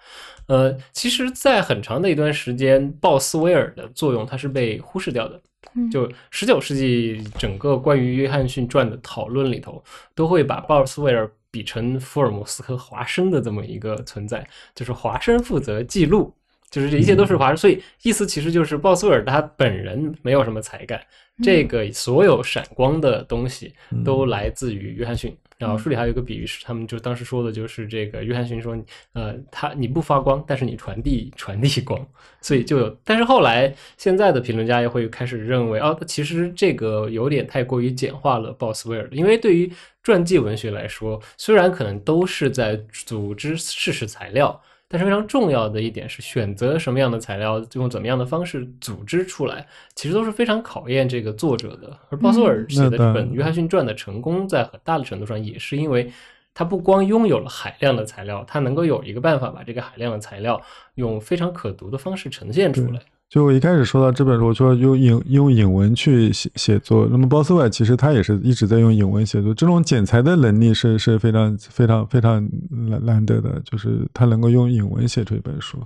[0.47, 5.41] 呃，其实，在很长的一段时间，鲍斯威尔的作用它是被忽视掉的。
[5.89, 9.81] 就十九世纪整个关于约翰逊传的讨论里头，
[10.13, 16.35] 都会把鲍斯威尔比成福尔摩斯和华生的这么一个存在，就是华生负责记录，
[16.73, 20.99] 就是这一切都是华人，所以意思其实就是鲍斯威尔他本人没有什么才干。
[21.43, 23.71] 这个所有闪光的东西
[24.03, 25.37] 都来自于约翰逊。
[25.59, 28.75] 然后书里还有一个比喻是，他们就当时说的就是这个约翰逊说，
[29.13, 32.03] 呃，他你不发光，但是你传递传递光，
[32.41, 32.97] 所以就有。
[33.03, 39.71] 但是后来现在的评论家也会开始认为，哦，其实这个有点太过于简化了鲍斯威尔，因为对于
[40.01, 44.59] 传记文学来说，虽然可能都是在组织事实材料。
[44.93, 49.65] 但是非常重要的一点是，选择什么样的材料，用怎么样的方式组织出来，
[49.95, 51.97] 其实都是非常考验这个作者的。
[52.11, 56.11] 而鲍索尔写的这本《约翰逊传》的成功，在很大的程度上也是因为
[56.53, 60.61] 他不光拥有了海量的材料，他能够有一个办法把这个海量的材料
[60.93, 63.01] 用非常可读的方式呈现出来。
[63.33, 67.07] 就我一开始说到这本书，我说用引用引文去写写作。
[67.09, 75.79] 那么鲍斯韦其实他也是一直在用引文写作，这种剪裁的能力是是非常非常非常难难得的，就是他能够用引文写出一本书。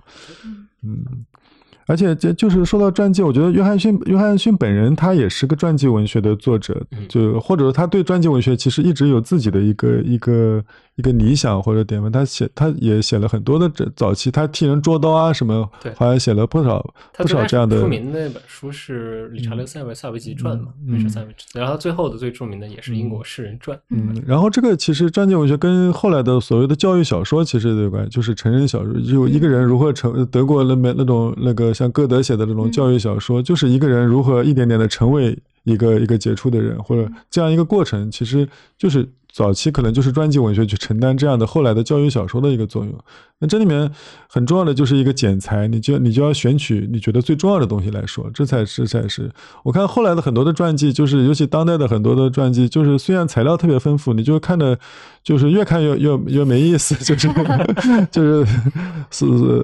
[0.83, 1.05] 嗯。
[1.87, 6.79] 而且这就是说到传记，我觉得约翰逊约翰逊本人他也是个传记文学的作者，
[7.09, 10.63] 就或者说他对传记文学其实一直有自己的一个一个。
[10.97, 16.83] 一个理想或者典范，他写他也写了很多的这早期，他替人捉刀啊什么，对，好像写了不少
[17.15, 17.79] 不少这样的。
[17.79, 21.45] 著名的那本书是《理查德·塞维塞维奇传》嘛，理查塞维奇。
[21.53, 23.77] 然后最后的最著名的也是《英国诗人传》。
[23.91, 38.47] 嗯，然后这个其实传记文学跟后来的所谓的教育小说其实有关，就是成人小说，就一个人如何成德国那边那种那个像歌德写的这种教育小说，就是一个人如何一点点的成为一个一个杰出的人，或者这样一个过程，其实
[38.77, 39.07] 就是。
[39.33, 42.91] 早期可能就是传记文学去承担这样的后来的教育小说的一个作用。
[43.37, 43.91] 那这里面
[44.27, 49.29] 很重要的就是一个剪裁，你就你就要选取你觉得最重要的东西来说，这才是才是。
[49.61, 54.79] 我看后来的很多的传记，就是尤其当代的很多的传记，就是虽然材料特别丰富，你就看的，
[55.23, 57.29] 就是越看越越越没意思，就是
[58.09, 58.47] 就是
[59.11, 59.63] 是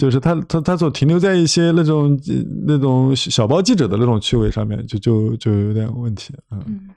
[0.00, 2.18] 就是他他他所停留在一些那种
[2.66, 6.88] 那种小报记者的那种趣味上面，就就就有点问题，嗯。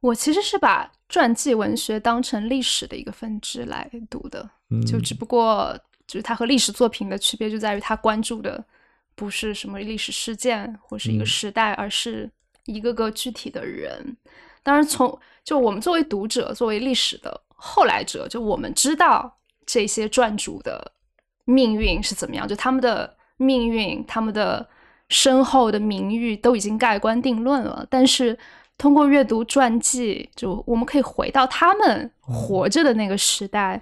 [0.00, 4.50] 我其实是把传记文学当成历史的一个分支来读的，
[4.84, 5.78] 就只不过
[6.08, 8.64] 就是它和历史作品的区别就在于它关注的
[9.14, 12.28] 不是什么历史事件或是一个时代，而是
[12.64, 14.16] 一个个具体的人。
[14.64, 20.92] 当然，从就我们作为读者，作为历史的后来者，就我们知道这些传主的
[21.44, 24.68] 命运是怎么样，就他们的命运、他们的
[25.08, 28.38] 身后的名誉都已经盖棺定论了，但是。
[28.78, 33.80] 通过阅读传记，就我们可以回到他们活着的那个时代，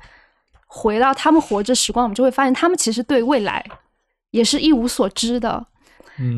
[0.66, 3.64] 回到他们活着时光，我们就会发现他们其实对未来
[4.32, 5.64] 也是一无所知的。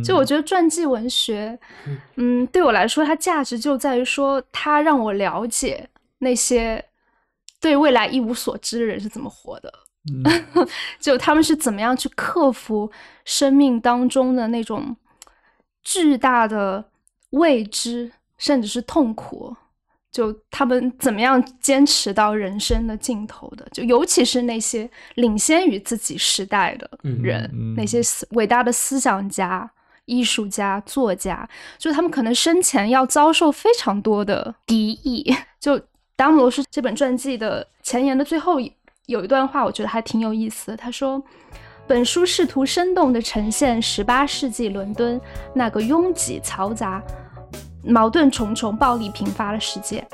[0.04, 1.58] 就我觉得传记文学，
[2.16, 5.88] 嗯，对我来说，它价值就在于说，它让我了解
[6.18, 6.84] 那些
[7.62, 9.72] 对未来一无所知的人是怎么活的，
[11.00, 12.92] 就他们是怎么样去克服
[13.24, 14.94] 生命当中的那种
[15.82, 16.84] 巨大的
[17.30, 18.12] 未知。
[18.38, 19.54] 甚至是痛苦，
[20.10, 28.00] 就他们怎么样坚持到人生的尽头的，就尤其是那些领先于自己时代的人，那些
[28.30, 29.70] 伟大的思想家、
[30.06, 31.48] 艺术家、作家，
[31.78, 35.32] 就他们可能生前要遭受非常多的敌意。
[35.60, 35.80] 就
[36.16, 38.58] 达姆罗斯这本传记的前言的最后
[39.06, 40.76] 有一段话，我觉得还挺有意思的。
[40.76, 41.22] 他说
[41.86, 45.20] ：“本书试图生动地呈现十八世纪伦敦
[45.54, 47.02] 那个拥挤嘈杂。”
[47.84, 50.06] 矛盾重重、暴力频发的世界，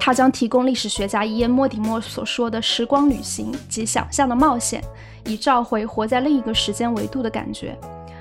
[0.00, 4.82] 它将提供历史学家伊恩·莫迪莫所说的时光旅行及想象的冒险，
[5.24, 7.78] 以召回活在另一个时间维度的感觉。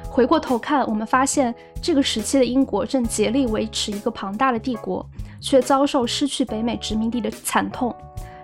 [0.08, 5.04] 回过头看，我们发现这个时期的英国正竭力维持一个庞大的帝国，
[5.40, 7.96] 却遭受失去北美殖民地的惨痛。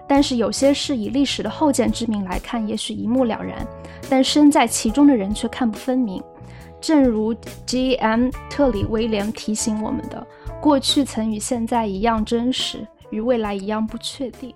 [0.07, 3.65] 但是有些事以历史的后见之明来看，也许一目了然，
[4.09, 6.21] 但身在其中的人却看不分明。
[6.81, 7.33] 正如
[7.65, 8.29] G.M.
[8.49, 10.27] 特里威廉提醒我们的，
[10.61, 14.53] 过去曾与现在一样真实，与未来一样不确定。